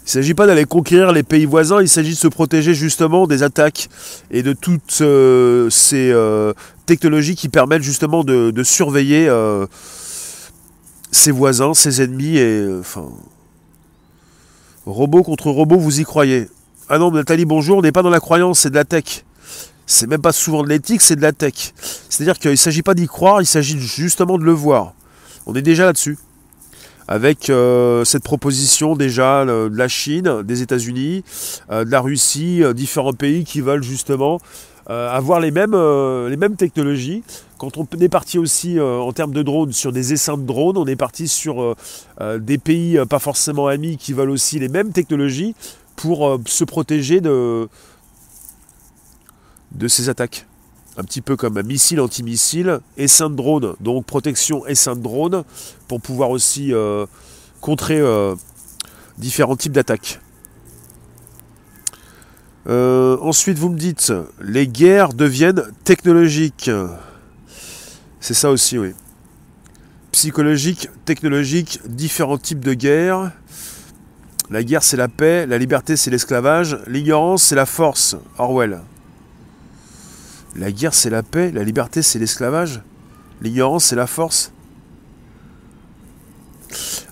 Il 0.05 0.09
ne 0.09 0.11
s'agit 0.11 0.35
pas 0.35 0.47
d'aller 0.47 0.67
conquérir 0.67 1.12
les 1.12 1.23
pays 1.23 1.47
voisins, 1.47 1.81
il 1.81 1.88
s'agit 1.88 2.11
de 2.11 2.19
se 2.19 2.29
protéger 2.29 2.75
justement 2.75 3.27
des 3.27 3.43
attaques 3.43 3.88
et 4.31 4.43
de 4.43 4.53
toutes 4.53 4.99
euh, 5.01 5.71
ces 5.71 6.11
euh, 6.12 6.53
technologies 6.85 7.37
qui 7.37 7.49
permettent 7.49 7.83
justement 7.83 8.23
de, 8.23 8.62
surveiller 8.62 9.27
euh, 9.31 9.67
ses 11.11 11.31
voisins, 11.31 11.73
ses 11.73 12.03
ennemis 12.03 12.37
et 12.37 12.69
enfin. 12.79 13.09
Robot 14.85 15.23
contre 15.23 15.49
robot, 15.49 15.79
vous 15.79 16.01
y 16.01 16.05
croyez 16.05 16.51
Ah 16.90 16.99
non, 16.99 17.11
Nathalie, 17.11 17.47
bonjour, 17.47 17.79
on 17.79 17.83
n'est 17.83 17.90
pas 17.90 18.03
dans 18.03 18.11
la 18.11 18.21
croyance, 18.21 18.61
c'est 18.61 18.71
de 18.71 18.75
la 18.75 18.85
tech. 18.85 19.25
C'est 19.87 20.07
même 20.07 20.21
pas 20.21 20.33
souvent 20.33 20.62
de 20.62 20.69
l'éthique, 20.69 21.01
c'est 21.01 21.17
de 21.17 21.23
la 21.23 21.33
tech. 21.33 21.73
C'est-à-dire 22.11 22.38
qu'il 22.38 22.51
ne 22.51 22.57
s'agit 22.57 22.83
pas 22.83 22.93
d'y 22.93 23.07
croire, 23.07 23.40
il 23.40 23.47
s'agit 23.47 23.81
justement 23.81 24.37
de 24.37 24.45
le 24.45 24.53
voir. 24.53 24.93
On 25.47 25.55
est 25.55 25.62
déjà 25.62 25.87
là-dessus 25.87 26.19
avec 27.09 27.51
euh, 27.51 28.05
cette 28.05 28.23
proposition 28.23 28.97
déjà 28.97 29.45
de 29.45 29.77
la 29.77 29.88
Chine, 29.88 30.43
des 30.43 30.62
États-Unis, 30.62 31.25
euh, 31.71 31.85
de 31.85 31.90
la 31.90 32.01
Russie, 32.01 32.62
euh, 32.62 32.73
différents 32.73 33.12
pays 33.12 33.45
qui 33.45 33.61
veulent 33.61 33.83
justement 33.83 34.40
avoir 34.87 35.40
les 35.40 35.51
mêmes, 35.51 35.75
les 36.29 36.37
mêmes 36.37 36.57
technologies. 36.57 37.23
quand 37.57 37.79
on 37.79 37.87
est 38.01 38.11
parti 38.11 38.38
aussi 38.38 38.79
en 38.79 39.11
termes 39.14 39.33
de 39.33 39.43
drones 39.43 39.73
sur 39.73 39.93
des 39.93 40.12
essaims 40.12 40.37
de 40.37 40.45
drones, 40.45 40.77
on 40.77 40.85
est 40.85 40.95
parti 40.95 41.27
sur 41.27 41.75
des 42.38 42.59
pays 42.59 43.01
pas 43.09 43.19
forcément 43.19 43.67
amis 43.67 43.97
qui 43.97 44.12
veulent 44.12 44.29
aussi 44.29 44.59
les 44.59 44.69
mêmes 44.69 44.93
technologies 44.93 45.55
pour 45.97 46.38
se 46.45 46.64
protéger 46.64 47.23
de, 47.23 47.67
de 49.73 49.88
ces 49.88 50.11
attaques. 50.11 50.45
Un 50.97 51.03
petit 51.03 51.21
peu 51.21 51.37
comme 51.37 51.59
un 51.59 51.63
missile 51.63 52.01
antimissile, 52.01 52.81
essaim 52.97 53.31
de 53.31 53.35
drone, 53.37 53.75
donc 53.81 54.07
protection 54.07 54.67
essaim 54.67 54.95
de 54.95 55.03
drone, 55.03 55.45
pour 55.89 56.01
pouvoir 56.01 56.31
aussi 56.31 56.73
contrer 57.61 58.01
différents 59.19 59.57
types 59.57 59.73
d'attaques. 59.73 60.21
Euh, 62.67 63.19
ensuite, 63.21 63.59
vous 63.59 63.69
me 63.69 63.79
dites, 63.79 64.13
les 64.41 64.67
guerres 64.67 65.13
deviennent 65.13 65.65
technologiques. 65.85 66.71
C'est 68.21 68.35
ça 68.35 68.51
aussi, 68.51 68.79
oui. 68.79 68.93
Psychologique, 70.13 70.89
technologique, 71.05 71.81
différents 71.87 72.39
types 72.39 72.65
de 72.65 72.73
guerres. 72.73 73.33
La 74.51 74.63
guerre, 74.63 74.83
c'est 74.83 74.97
la 74.97 75.09
paix, 75.09 75.47
la 75.47 75.59
liberté, 75.59 75.97
c'est 75.97 76.11
l'esclavage, 76.11 76.79
l'ignorance, 76.87 77.43
c'est 77.43 77.57
la 77.57 77.67
force. 77.67 78.17
Orwell. 78.39 78.81
La 80.57 80.71
guerre, 80.71 80.95
c'est 80.95 81.11
la 81.11 81.23
paix, 81.23 81.51
la 81.53 81.64
liberté, 81.64 82.03
c'est 82.03 82.19
l'esclavage, 82.19 82.81
l'ignorance, 83.43 83.87
c'est 83.87 83.97
la 83.97 84.07
force. 84.07 84.53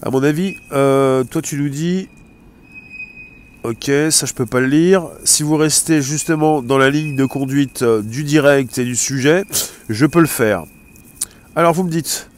À 0.01 0.11
mon 0.11 0.23
avis, 0.23 0.57
euh, 0.73 1.25
toi, 1.25 1.43
tu 1.43 1.57
nous 1.57 1.69
dis 1.69 2.09
Ok, 3.65 3.91
ça 4.11 4.27
je 4.27 4.35
peux 4.35 4.47
pas 4.47 4.59
le 4.59 4.67
lire. 4.67 5.09
Si 5.25 5.45
vous 5.45 5.57
restez 5.57 6.03
justement 6.03 6.63
dans 6.63 6.79
la 6.79 6.91
ligne 6.91 7.15
de 7.15 7.25
conduite 7.25 7.83
euh, 7.83 8.03
du 8.03 8.25
direct 8.25 8.77
et 8.79 8.85
du 8.85 8.97
sujet, 8.97 9.45
je 9.89 10.05
peux 10.05 10.21
le 10.21 10.27
faire. 10.27 10.65
Alors 11.55 11.73
vous 11.73 11.85
me 11.85 11.91
dites, 11.91 12.29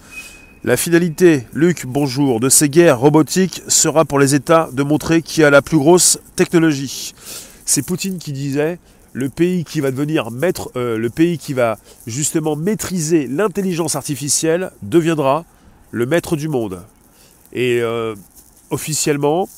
la 0.64 0.76
finalité, 0.76 1.46
Luc, 1.54 1.84
bonjour, 1.86 2.40
de 2.40 2.50
ces 2.50 2.68
guerres 2.68 2.98
robotiques 2.98 3.62
sera 3.68 4.04
pour 4.04 4.18
les 4.18 4.34
États 4.34 4.68
de 4.72 4.82
montrer 4.82 5.22
qui 5.22 5.42
a 5.44 5.48
la 5.48 5.62
plus 5.62 5.78
grosse 5.78 6.18
technologie. 6.36 7.14
C'est 7.64 7.86
Poutine 7.86 8.18
qui 8.18 8.32
disait, 8.32 8.78
le 9.14 9.28
pays 9.28 9.64
qui 9.64 9.80
va 9.80 9.90
devenir 9.90 10.30
maître, 10.30 10.70
euh, 10.76 10.98
le 10.98 11.08
pays 11.08 11.38
qui 11.38 11.54
va 11.54 11.78
justement 12.06 12.56
maîtriser 12.56 13.26
l'intelligence 13.28 13.94
artificielle 13.94 14.72
deviendra 14.82 15.44
le 15.92 16.04
maître 16.04 16.36
du 16.36 16.48
monde. 16.48 16.82
Et 17.52 17.80
euh, 17.80 18.16
officiellement, 18.70 19.48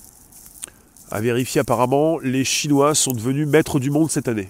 à 1.11 1.21
vérifier 1.23 1.63
apparemment, 1.63 2.19
les 2.19 2.45
Chinois 2.45 2.95
sont 2.95 3.13
devenus 3.13 3.49
maîtres 3.49 3.81
du 3.81 3.91
monde 3.91 4.11
cette 4.11 4.29
année. 4.29 4.49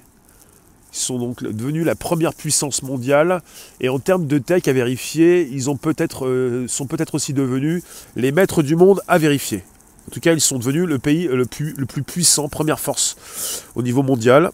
Ils 0.92 0.98
sont 0.98 1.18
donc 1.18 1.42
devenus 1.44 1.86
la 1.86 1.94
première 1.94 2.34
puissance 2.34 2.82
mondiale. 2.82 3.42
Et 3.80 3.88
en 3.88 4.00
termes 4.00 4.26
de 4.26 4.38
tech 4.38 4.66
à 4.66 4.72
vérifier, 4.72 5.48
ils 5.52 5.68
euh, 5.68 6.66
sont 6.66 6.86
peut-être 6.86 7.14
aussi 7.14 7.32
devenus 7.32 7.84
les 8.16 8.32
maîtres 8.32 8.62
du 8.62 8.74
monde 8.74 9.00
à 9.06 9.18
vérifier. 9.18 9.62
En 10.08 10.10
tout 10.12 10.20
cas, 10.20 10.32
ils 10.32 10.40
sont 10.40 10.58
devenus 10.58 10.86
le 10.86 10.98
pays 10.98 11.28
le 11.28 11.46
plus 11.46 12.02
puissant, 12.02 12.48
première 12.48 12.80
force 12.80 13.64
au 13.76 13.82
niveau 13.82 14.02
mondial. 14.02 14.50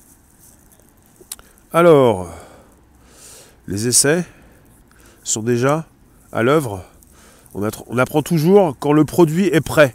Alors, 1.75 2.29
les 3.67 3.89
essais 3.89 4.27
sont 5.25 5.43
déjà 5.43 5.87
à 6.31 6.43
l'œuvre. 6.43 6.85
on 7.55 7.97
apprend 7.97 8.21
toujours 8.21 8.77
quand 8.79 8.93
le 8.93 9.07
produit 9.07 9.47
est 9.47 9.63
prêt. 9.63 9.95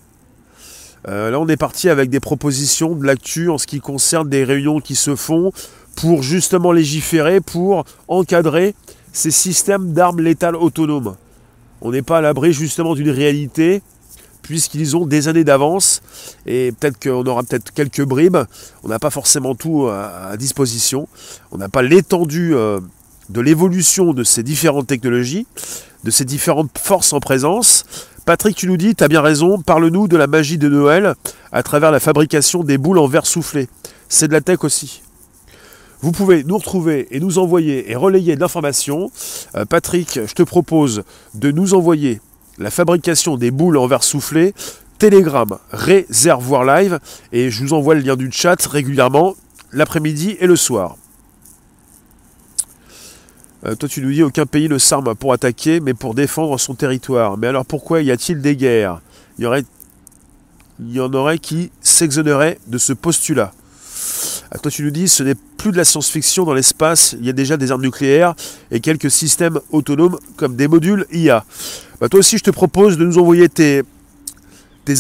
Euh, 1.07 1.29
là, 1.29 1.39
on 1.39 1.47
est 1.47 1.57
parti 1.57 1.87
avec 1.87 2.09
des 2.09 2.19
propositions 2.19 2.95
de 2.95 3.05
l'actu 3.05 3.51
en 3.51 3.59
ce 3.59 3.67
qui 3.67 3.79
concerne 3.79 4.27
des 4.27 4.43
réunions 4.43 4.79
qui 4.79 4.95
se 4.95 5.15
font 5.15 5.51
pour 5.95 6.23
justement 6.23 6.71
légiférer, 6.71 7.41
pour 7.41 7.85
encadrer 8.07 8.73
ces 9.13 9.29
systèmes 9.29 9.93
d'armes 9.93 10.21
létales 10.21 10.55
autonomes. 10.55 11.15
On 11.81 11.91
n'est 11.91 12.01
pas 12.01 12.17
à 12.17 12.21
l'abri 12.21 12.53
justement 12.53 12.95
d'une 12.95 13.11
réalité, 13.11 13.83
puisqu'ils 14.47 14.95
ont 14.95 15.05
des 15.05 15.27
années 15.27 15.43
d'avance, 15.43 16.01
et 16.45 16.71
peut-être 16.71 16.99
qu'on 17.01 17.25
aura 17.25 17.43
peut-être 17.43 17.71
quelques 17.73 18.03
bribes, 18.03 18.37
on 18.83 18.87
n'a 18.87 18.97
pas 18.97 19.09
forcément 19.09 19.55
tout 19.55 19.87
à, 19.87 20.37
disposition, 20.37 21.07
on 21.51 21.57
n'a 21.57 21.67
pas 21.67 21.81
l'étendue 21.81 22.55
euh, 22.55 22.79
de 23.29 23.41
l'évolution 23.41 24.13
de 24.13 24.23
ces 24.23 24.41
différentes 24.41 24.87
technologies, 24.87 25.45
de 26.05 26.11
ces 26.11 26.23
différentes 26.23 26.77
forces 26.77 27.11
en 27.11 27.19
présence, 27.19 27.83
Patrick, 28.25 28.57
tu 28.57 28.67
nous 28.67 28.75
dis, 28.75 28.93
tu 28.93 29.03
as 29.03 29.07
bien 29.07 29.21
raison, 29.21 29.61
parle-nous 29.61 30.09
de 30.09 30.17
la 30.17 30.27
magie 30.27 30.57
de 30.57 30.67
Noël 30.67 31.15
à 31.53 31.63
travers 31.63 31.91
la 31.91 32.01
fabrication 32.01 32.61
des 32.61 32.77
boules 32.77 32.97
en 32.97 33.07
verre 33.07 33.25
soufflé. 33.25 33.69
C'est 34.09 34.27
de 34.27 34.33
la 34.33 34.41
tech 34.41 34.65
aussi. 34.65 35.01
Vous 36.01 36.11
pouvez 36.11 36.43
nous 36.43 36.57
retrouver 36.57 37.07
et 37.11 37.19
nous 37.19 37.39
envoyer 37.39 37.89
et 37.89 37.95
relayer 37.95 38.35
de 38.35 38.41
l'information. 38.41 39.11
Euh, 39.55 39.65
Patrick, 39.65 40.19
je 40.25 40.33
te 40.33 40.43
propose 40.43 41.03
de 41.33 41.51
nous 41.51 41.73
envoyer 41.73 42.19
la 42.57 42.71
fabrication 42.71 43.37
des 43.37 43.51
boules 43.51 43.77
en 43.77 43.87
verre 43.87 44.03
soufflé, 44.03 44.53
Telegram, 44.97 45.57
réservoir 45.71 46.63
live, 46.65 46.99
et 47.31 47.51
je 47.51 47.63
vous 47.63 47.73
envoie 47.73 47.93
le 47.95 48.01
lien 48.01 48.15
du 48.15 48.31
chat 48.31 48.59
régulièrement 48.65 49.35
l'après-midi 49.71 50.37
et 50.39 50.47
le 50.47 50.55
soir. 50.55 50.97
Euh, 53.65 53.75
toi, 53.75 53.89
tu 53.89 54.01
nous 54.01 54.11
dis 54.11 54.23
aucun 54.23 54.45
pays 54.45 54.69
ne 54.69 54.77
s'arme 54.77 55.15
pour 55.15 55.33
attaquer, 55.33 55.79
mais 55.79 55.93
pour 55.93 56.13
défendre 56.13 56.59
son 56.59 56.75
territoire. 56.75 57.37
Mais 57.37 57.47
alors 57.47 57.65
pourquoi 57.65 58.01
y 58.01 58.11
a-t-il 58.11 58.41
des 58.41 58.55
guerres? 58.55 59.01
Il 59.39 59.43
y, 60.89 60.99
en 60.99 61.13
aurait 61.13 61.39
qui 61.39 61.71
s'exoneraient 61.81 62.59
de 62.67 62.77
ce 62.77 62.93
postulat. 62.93 63.51
Ah, 64.51 64.57
toi, 64.59 64.71
tu 64.71 64.83
nous 64.83 64.91
dis 64.91 65.07
ce 65.07 65.23
n'est 65.23 65.35
plus 65.35 65.71
de 65.71 65.77
la 65.77 65.85
science-fiction 65.85 66.45
dans 66.45 66.53
l'espace, 66.53 67.15
il 67.19 67.25
y 67.25 67.29
a 67.29 67.33
déjà 67.33 67.57
des 67.57 67.71
armes 67.71 67.81
nucléaires 67.81 68.35
et 68.71 68.79
quelques 68.79 69.11
systèmes 69.11 69.59
autonomes 69.71 70.17
comme 70.37 70.55
des 70.55 70.67
modules 70.67 71.05
IA. 71.11 71.43
Bah, 71.99 72.09
toi 72.09 72.19
aussi, 72.19 72.37
je 72.37 72.43
te 72.43 72.51
propose 72.51 72.97
de 72.97 73.05
nous 73.05 73.17
envoyer 73.17 73.49
tes, 73.49 73.83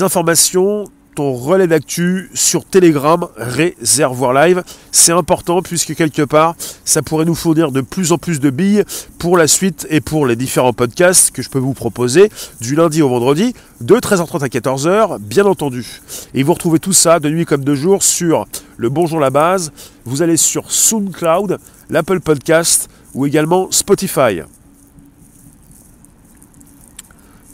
informations, 0.01 0.85
ton 1.15 1.33
relais 1.33 1.67
d'actu 1.67 2.29
sur 2.33 2.65
Telegram, 2.65 3.27
Réservoir 3.37 4.33
Live. 4.33 4.63
C'est 4.91 5.11
important 5.11 5.61
puisque 5.61 5.93
quelque 5.93 6.23
part, 6.23 6.55
ça 6.85 7.03
pourrait 7.03 7.25
nous 7.25 7.35
fournir 7.35 7.71
de 7.71 7.81
plus 7.81 8.11
en 8.11 8.17
plus 8.17 8.39
de 8.39 8.49
billes 8.49 8.83
pour 9.19 9.37
la 9.37 9.47
suite 9.47 9.85
et 9.91 10.01
pour 10.01 10.25
les 10.25 10.35
différents 10.35 10.73
podcasts 10.73 11.29
que 11.29 11.43
je 11.43 11.49
peux 11.49 11.59
vous 11.59 11.73
proposer 11.73 12.31
du 12.61 12.75
lundi 12.75 13.03
au 13.03 13.09
vendredi 13.09 13.53
de 13.79 13.95
13h30 13.95 14.43
à 14.43 14.47
14h, 14.47 15.19
bien 15.19 15.45
entendu. 15.45 16.01
Et 16.33 16.41
vous 16.41 16.53
retrouvez 16.53 16.79
tout 16.79 16.93
ça 16.93 17.19
de 17.19 17.29
nuit 17.29 17.45
comme 17.45 17.63
de 17.63 17.75
jour 17.75 18.01
sur 18.01 18.47
le 18.77 18.89
Bonjour 18.89 19.19
la 19.19 19.29
base. 19.29 19.71
Vous 20.03 20.23
allez 20.23 20.37
sur 20.37 20.71
SoundCloud, 20.71 21.59
l'Apple 21.91 22.21
Podcast 22.21 22.89
ou 23.13 23.27
également 23.27 23.67
Spotify. 23.69 24.41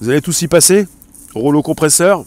Vous 0.04 0.10
allez 0.10 0.20
tous 0.20 0.42
y 0.42 0.50
passer? 0.50 0.86
Rouleau 1.34 1.62
compresseur? 1.62 2.26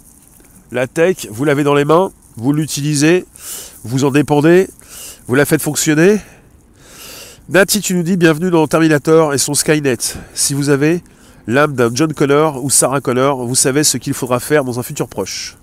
La 0.73 0.87
tech, 0.87 1.29
vous 1.29 1.45
l'avez 1.45 1.63
dans 1.63 1.75
les 1.75 1.85
mains, 1.85 2.11
vous 2.37 2.55
l'utilisez, 2.55 3.27
vous 3.85 4.05
en 4.05 4.11
dépendez, 4.11 4.71
vous 5.29 5.35
la 5.35 5.45
faites 5.45 5.61
fonctionner. 5.61 6.19
Nati, 7.51 7.83
tu 7.83 7.93
nous 7.93 8.03
dis 8.03 8.17
bienvenue 8.17 8.51
dans 8.51 8.67
Terminator 8.67 9.35
et 9.35 9.39
son 9.39 9.53
Skynet. 9.53 9.99
Si 10.33 10.55
vous 10.55 10.71
avez 10.71 11.03
l'âme 11.47 11.75
d'un 11.75 11.95
John 11.95 12.15
Connor 12.15 12.65
ou 12.65 12.71
Sarah 12.71 13.03
Connor, 13.03 13.45
vous 13.45 13.55
savez 13.55 13.85
ce 13.85 13.99
qu'il 13.99 14.15
faudra 14.15 14.41
faire 14.41 14.65
dans 14.65 14.81
un 14.81 14.83
futur 14.83 15.07
proche. 15.07 15.59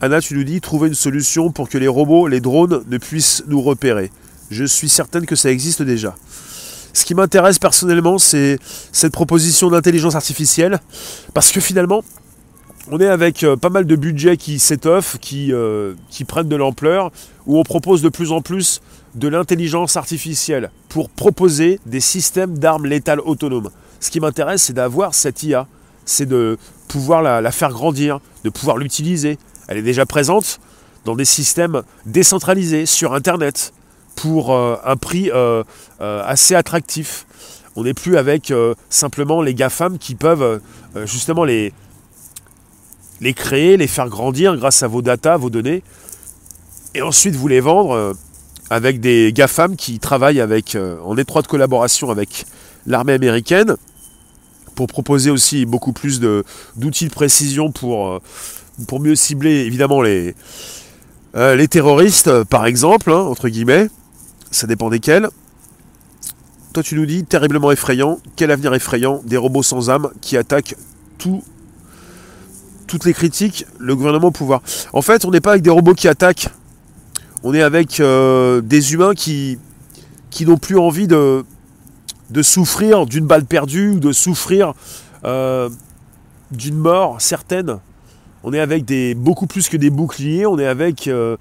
Anna, 0.00 0.20
tu 0.20 0.34
nous 0.34 0.42
dis 0.42 0.60
trouver 0.60 0.88
une 0.88 0.94
solution 0.94 1.52
pour 1.52 1.68
que 1.68 1.78
les 1.78 1.86
robots, 1.86 2.26
les 2.26 2.40
drones 2.40 2.82
ne 2.88 2.98
puissent 2.98 3.44
nous 3.46 3.62
repérer. 3.62 4.10
Je 4.50 4.64
suis 4.64 4.88
certaine 4.88 5.26
que 5.26 5.36
ça 5.36 5.48
existe 5.52 5.82
déjà. 5.82 6.16
Ce 6.96 7.04
qui 7.04 7.14
m'intéresse 7.14 7.58
personnellement, 7.58 8.16
c'est 8.16 8.58
cette 8.90 9.12
proposition 9.12 9.68
d'intelligence 9.68 10.14
artificielle, 10.14 10.80
parce 11.34 11.52
que 11.52 11.60
finalement, 11.60 12.02
on 12.90 12.98
est 13.00 13.06
avec 13.06 13.42
euh, 13.42 13.54
pas 13.54 13.68
mal 13.68 13.84
de 13.84 13.96
budgets 13.96 14.38
qui 14.38 14.58
s'étoffent, 14.58 15.18
qui, 15.18 15.52
euh, 15.52 15.92
qui 16.08 16.24
prennent 16.24 16.48
de 16.48 16.56
l'ampleur, 16.56 17.12
où 17.44 17.58
on 17.58 17.64
propose 17.64 18.00
de 18.00 18.08
plus 18.08 18.32
en 18.32 18.40
plus 18.40 18.80
de 19.14 19.28
l'intelligence 19.28 19.98
artificielle 19.98 20.70
pour 20.88 21.10
proposer 21.10 21.80
des 21.84 22.00
systèmes 22.00 22.56
d'armes 22.56 22.86
létales 22.86 23.20
autonomes. 23.20 23.68
Ce 24.00 24.10
qui 24.10 24.18
m'intéresse, 24.18 24.62
c'est 24.62 24.72
d'avoir 24.72 25.12
cette 25.12 25.42
IA, 25.42 25.66
c'est 26.06 26.26
de 26.26 26.56
pouvoir 26.88 27.20
la, 27.20 27.52
faire 27.52 27.72
grandir, 27.72 28.20
de 28.42 28.48
pouvoir 28.48 28.78
l'utiliser. 28.78 29.36
Elle 29.68 29.76
est 29.76 29.82
déjà 29.82 30.06
présente 30.06 30.60
dans 31.04 31.14
des 31.14 31.26
systèmes 31.26 31.82
décentralisés 32.06 32.86
sur 32.86 33.12
Internet, 33.12 33.74
pour 34.16 34.52
euh, 34.52 34.76
un 34.84 34.96
prix 34.96 35.30
euh, 35.30 35.62
euh, 36.00 36.22
assez 36.24 36.56
attractif. 36.56 37.26
On 37.76 37.84
n'est 37.84 37.94
plus 37.94 38.16
avec 38.16 38.50
simplement 38.88 39.42
les 39.42 39.52
GAFAM 39.52 39.98
qui 39.98 40.14
peuvent 40.14 40.62
justement 41.04 41.44
les, 41.44 41.74
les 43.20 43.34
créer, 43.34 43.76
les 43.76 43.86
faire 43.86 44.08
grandir 44.08 44.56
grâce 44.56 44.82
à 44.82 44.88
vos 44.88 45.02
datas, 45.02 45.36
vos 45.36 45.50
données, 45.50 45.82
et 46.94 47.02
ensuite 47.02 47.36
vous 47.36 47.48
les 47.48 47.60
vendre 47.60 48.16
avec 48.70 49.00
des 49.00 49.30
GAFAM 49.34 49.76
qui 49.76 49.98
travaillent 49.98 50.40
avec, 50.40 50.74
en 51.04 51.18
étroite 51.18 51.48
collaboration 51.48 52.10
avec 52.10 52.46
l'armée 52.86 53.12
américaine 53.12 53.76
pour 54.74 54.86
proposer 54.86 55.28
aussi 55.28 55.66
beaucoup 55.66 55.92
plus 55.92 56.18
d'outils 56.18 57.08
de, 57.08 57.12
précision 57.12 57.72
pour, 57.72 58.22
pour 58.88 59.00
mieux 59.00 59.16
cibler 59.16 59.66
évidemment 59.66 60.00
les, 60.00 60.34
les 61.34 61.68
terroristes, 61.68 62.44
par 62.44 62.64
exemple, 62.64 63.12
hein, 63.12 63.20
entre 63.20 63.50
guillemets 63.50 63.90
Ça 64.56 64.66
dépend 64.66 64.88
desquels. 64.88 65.28
Toi, 66.72 66.82
tu 66.82 66.94
nous 66.94 67.04
dis 67.04 67.26
terriblement 67.26 67.72
effrayant. 67.72 68.20
Quel 68.36 68.50
avenir 68.50 68.72
effrayant 68.72 69.20
Des 69.26 69.36
robots 69.36 69.62
sans 69.62 69.90
âme 69.90 70.08
qui 70.22 70.38
attaquent 70.38 70.76
tout, 71.18 71.44
toutes 72.86 73.04
les 73.04 73.12
critiques, 73.12 73.66
le 73.78 73.94
gouvernement 73.94 74.28
au 74.28 74.30
pouvoir. 74.30 74.62
En 74.94 75.02
fait, 75.02 75.26
on 75.26 75.30
n'est 75.30 75.42
pas 75.42 75.50
avec 75.50 75.62
des 75.62 75.68
robots 75.68 75.92
qui 75.92 76.08
attaquent. 76.08 76.48
On 77.42 77.52
est 77.52 77.60
avec 77.60 78.00
euh, 78.00 78.62
des 78.62 78.94
humains 78.94 79.12
qui, 79.12 79.58
n'ont 80.40 80.56
plus 80.56 80.78
envie 80.78 81.06
de, 81.06 81.44
de 82.30 82.42
souffrir 82.42 83.04
d'une 83.04 83.26
balle 83.26 83.44
perdue 83.44 83.90
ou 83.90 84.00
de 84.00 84.12
souffrir 84.12 84.72
euh, 85.26 85.68
d'une 86.50 86.78
mort 86.78 87.20
certaine. 87.20 87.76
On 88.48 88.52
est 88.52 88.60
avec 88.60 88.84
des 88.84 89.16
beaucoup 89.16 89.48
plus 89.48 89.68
que 89.68 89.76
des 89.76 89.90
boucliers, 89.90 90.46
on 90.46 90.56
est 90.56 90.68
avec 90.68 91.08
euh, 91.08 91.36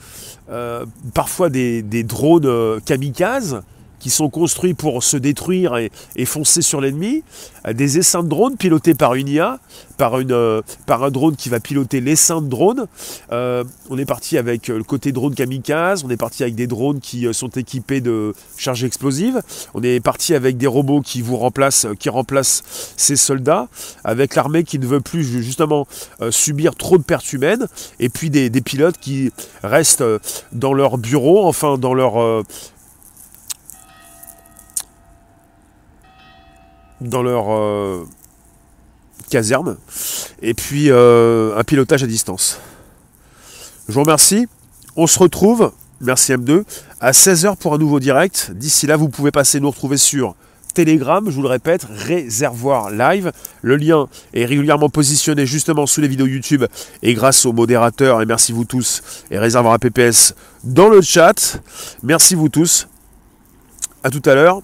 euh, 0.50 0.88
parfois 1.14 1.50
des, 1.52 1.84
des 1.84 2.02
drones 2.02 2.82
kamikazes 2.82 3.62
qui 4.00 4.10
sont 4.10 4.30
construits 4.30 4.74
pour 4.74 5.04
se 5.04 5.18
détruire 5.18 5.78
et, 5.78 6.26
foncer 6.26 6.62
sur 6.62 6.82
l'ennemi, 6.82 7.24
euh, 7.68 7.74
des 7.74 7.98
essaims 7.98 8.24
de 8.24 8.30
drones 8.30 8.58
pilotés 8.58 8.96
par 8.96 9.16
une 9.16 9.28
IA, 9.28 9.60
par, 9.98 10.20
une, 10.20 10.32
euh, 10.32 10.62
par 10.86 11.04
un 11.04 11.12
drone 11.12 11.36
qui 11.36 11.50
va 11.50 11.60
piloter 11.60 12.02
l'essaim 12.02 12.42
de 12.42 12.48
drone. 12.48 12.88
Euh, 13.32 13.64
on 13.90 13.98
est 13.98 14.06
parti 14.06 14.38
avec 14.38 14.68
le 14.68 14.84
côté 14.84 15.12
drone 15.12 15.36
kamikaze, 15.36 16.04
on 16.04 16.10
est 16.10 16.18
parti 16.18 16.44
avec 16.44 16.56
des 16.56 16.68
drones 16.68 17.00
qui 17.00 17.28
sont 17.34 17.50
équipés 17.50 18.02
de 18.02 18.34
charges 18.58 18.84
explosives, 18.84 19.42
on 19.74 19.84
est 19.84 20.00
parti 20.00 20.34
avec 20.34 20.58
des 20.58 20.68
robots 20.68 21.02
qui 21.02 21.22
vous 21.22 21.38
remplacent, 21.38 21.88
qui 22.00 22.10
remplacent 22.10 22.64
ces 22.98 23.16
soldats, 23.16 23.68
avec 24.04 24.36
l'armée 24.36 24.64
qui 24.64 24.80
ne 24.80 24.86
veut 24.86 25.02
plus 25.02 25.24
justement 25.24 25.88
subir 26.30 26.76
trop 26.76 26.98
de 26.98 27.04
pertes 27.04 27.32
humaines, 27.34 27.68
et 28.00 28.10
puis 28.10 28.30
des, 28.30 28.50
des 28.50 28.62
pilotes 28.62 28.98
qui 29.00 29.32
restent 29.64 30.04
dans 30.52 30.74
leur 30.74 30.98
bureau, 30.98 31.46
enfin 31.46 31.78
dans 31.78 31.94
leur 31.94 32.44
dans 37.02 37.24
leur 37.24 37.52
euh, 37.52 38.06
caserne, 39.30 39.78
et 40.42 40.54
puis 40.54 40.90
euh, 40.90 41.58
un 41.58 41.64
pilotage 41.64 42.04
à 42.04 42.08
distance. 42.08 42.60
Je 43.88 43.94
vous 43.94 44.02
remercie. 44.02 44.48
On 44.96 45.08
se 45.08 45.20
retrouve, 45.20 45.74
merci 46.00 46.32
M2, 46.32 46.64
à 47.02 47.12
16h 47.12 47.58
pour 47.58 47.74
un 47.74 47.78
nouveau 47.78 48.00
direct. 48.00 48.52
D'ici 48.54 48.88
là, 48.88 48.96
vous 48.96 49.10
pouvez 49.10 49.32
passer 49.32 49.60
nous 49.60 49.70
retrouver 49.70 49.98
sur 49.98 50.36
Telegram, 50.74 51.24
je 51.28 51.36
vous 51.36 51.42
le 51.42 51.48
répète, 51.48 51.88
réservoir 51.90 52.92
live. 52.92 53.32
Le 53.62 53.78
lien 53.78 54.08
est 54.34 54.46
régulièrement 54.46 54.90
positionné 54.90 55.46
justement 55.46 55.86
sous 55.88 56.02
les 56.02 56.08
vidéos 56.08 56.28
YouTube 56.28 56.66
et 57.02 57.14
grâce 57.14 57.46
aux 57.46 57.54
modérateurs, 57.54 58.22
et 58.22 58.26
merci 58.26 58.52
vous 58.52 58.66
tous, 58.66 59.02
et 59.32 59.40
réservoir 59.40 59.74
à 59.74 59.80
PPS 59.80 60.36
dans 60.64 60.90
le 60.90 61.02
chat. 61.02 61.62
Merci 62.04 62.36
vous 62.36 62.50
tous. 62.50 62.88
À 64.04 64.10
tout 64.10 64.22
à 64.26 64.36
l'heure 64.36 64.62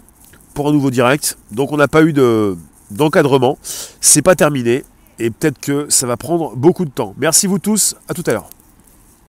pour 0.53 0.67
un 0.69 0.71
nouveau 0.71 0.91
direct. 0.91 1.37
Donc 1.51 1.71
on 1.71 1.77
n'a 1.77 1.87
pas 1.87 2.03
eu 2.03 2.13
de, 2.13 2.57
d'encadrement. 2.91 3.57
C'est 3.99 4.21
pas 4.21 4.35
terminé. 4.35 4.83
Et 5.19 5.29
peut-être 5.29 5.59
que 5.59 5.85
ça 5.89 6.07
va 6.07 6.17
prendre 6.17 6.55
beaucoup 6.55 6.85
de 6.85 6.89
temps. 6.89 7.13
Merci 7.17 7.45
vous 7.47 7.59
tous. 7.59 7.95
À 8.07 8.13
tout 8.13 8.23
à 8.25 8.31
l'heure. 8.31 8.49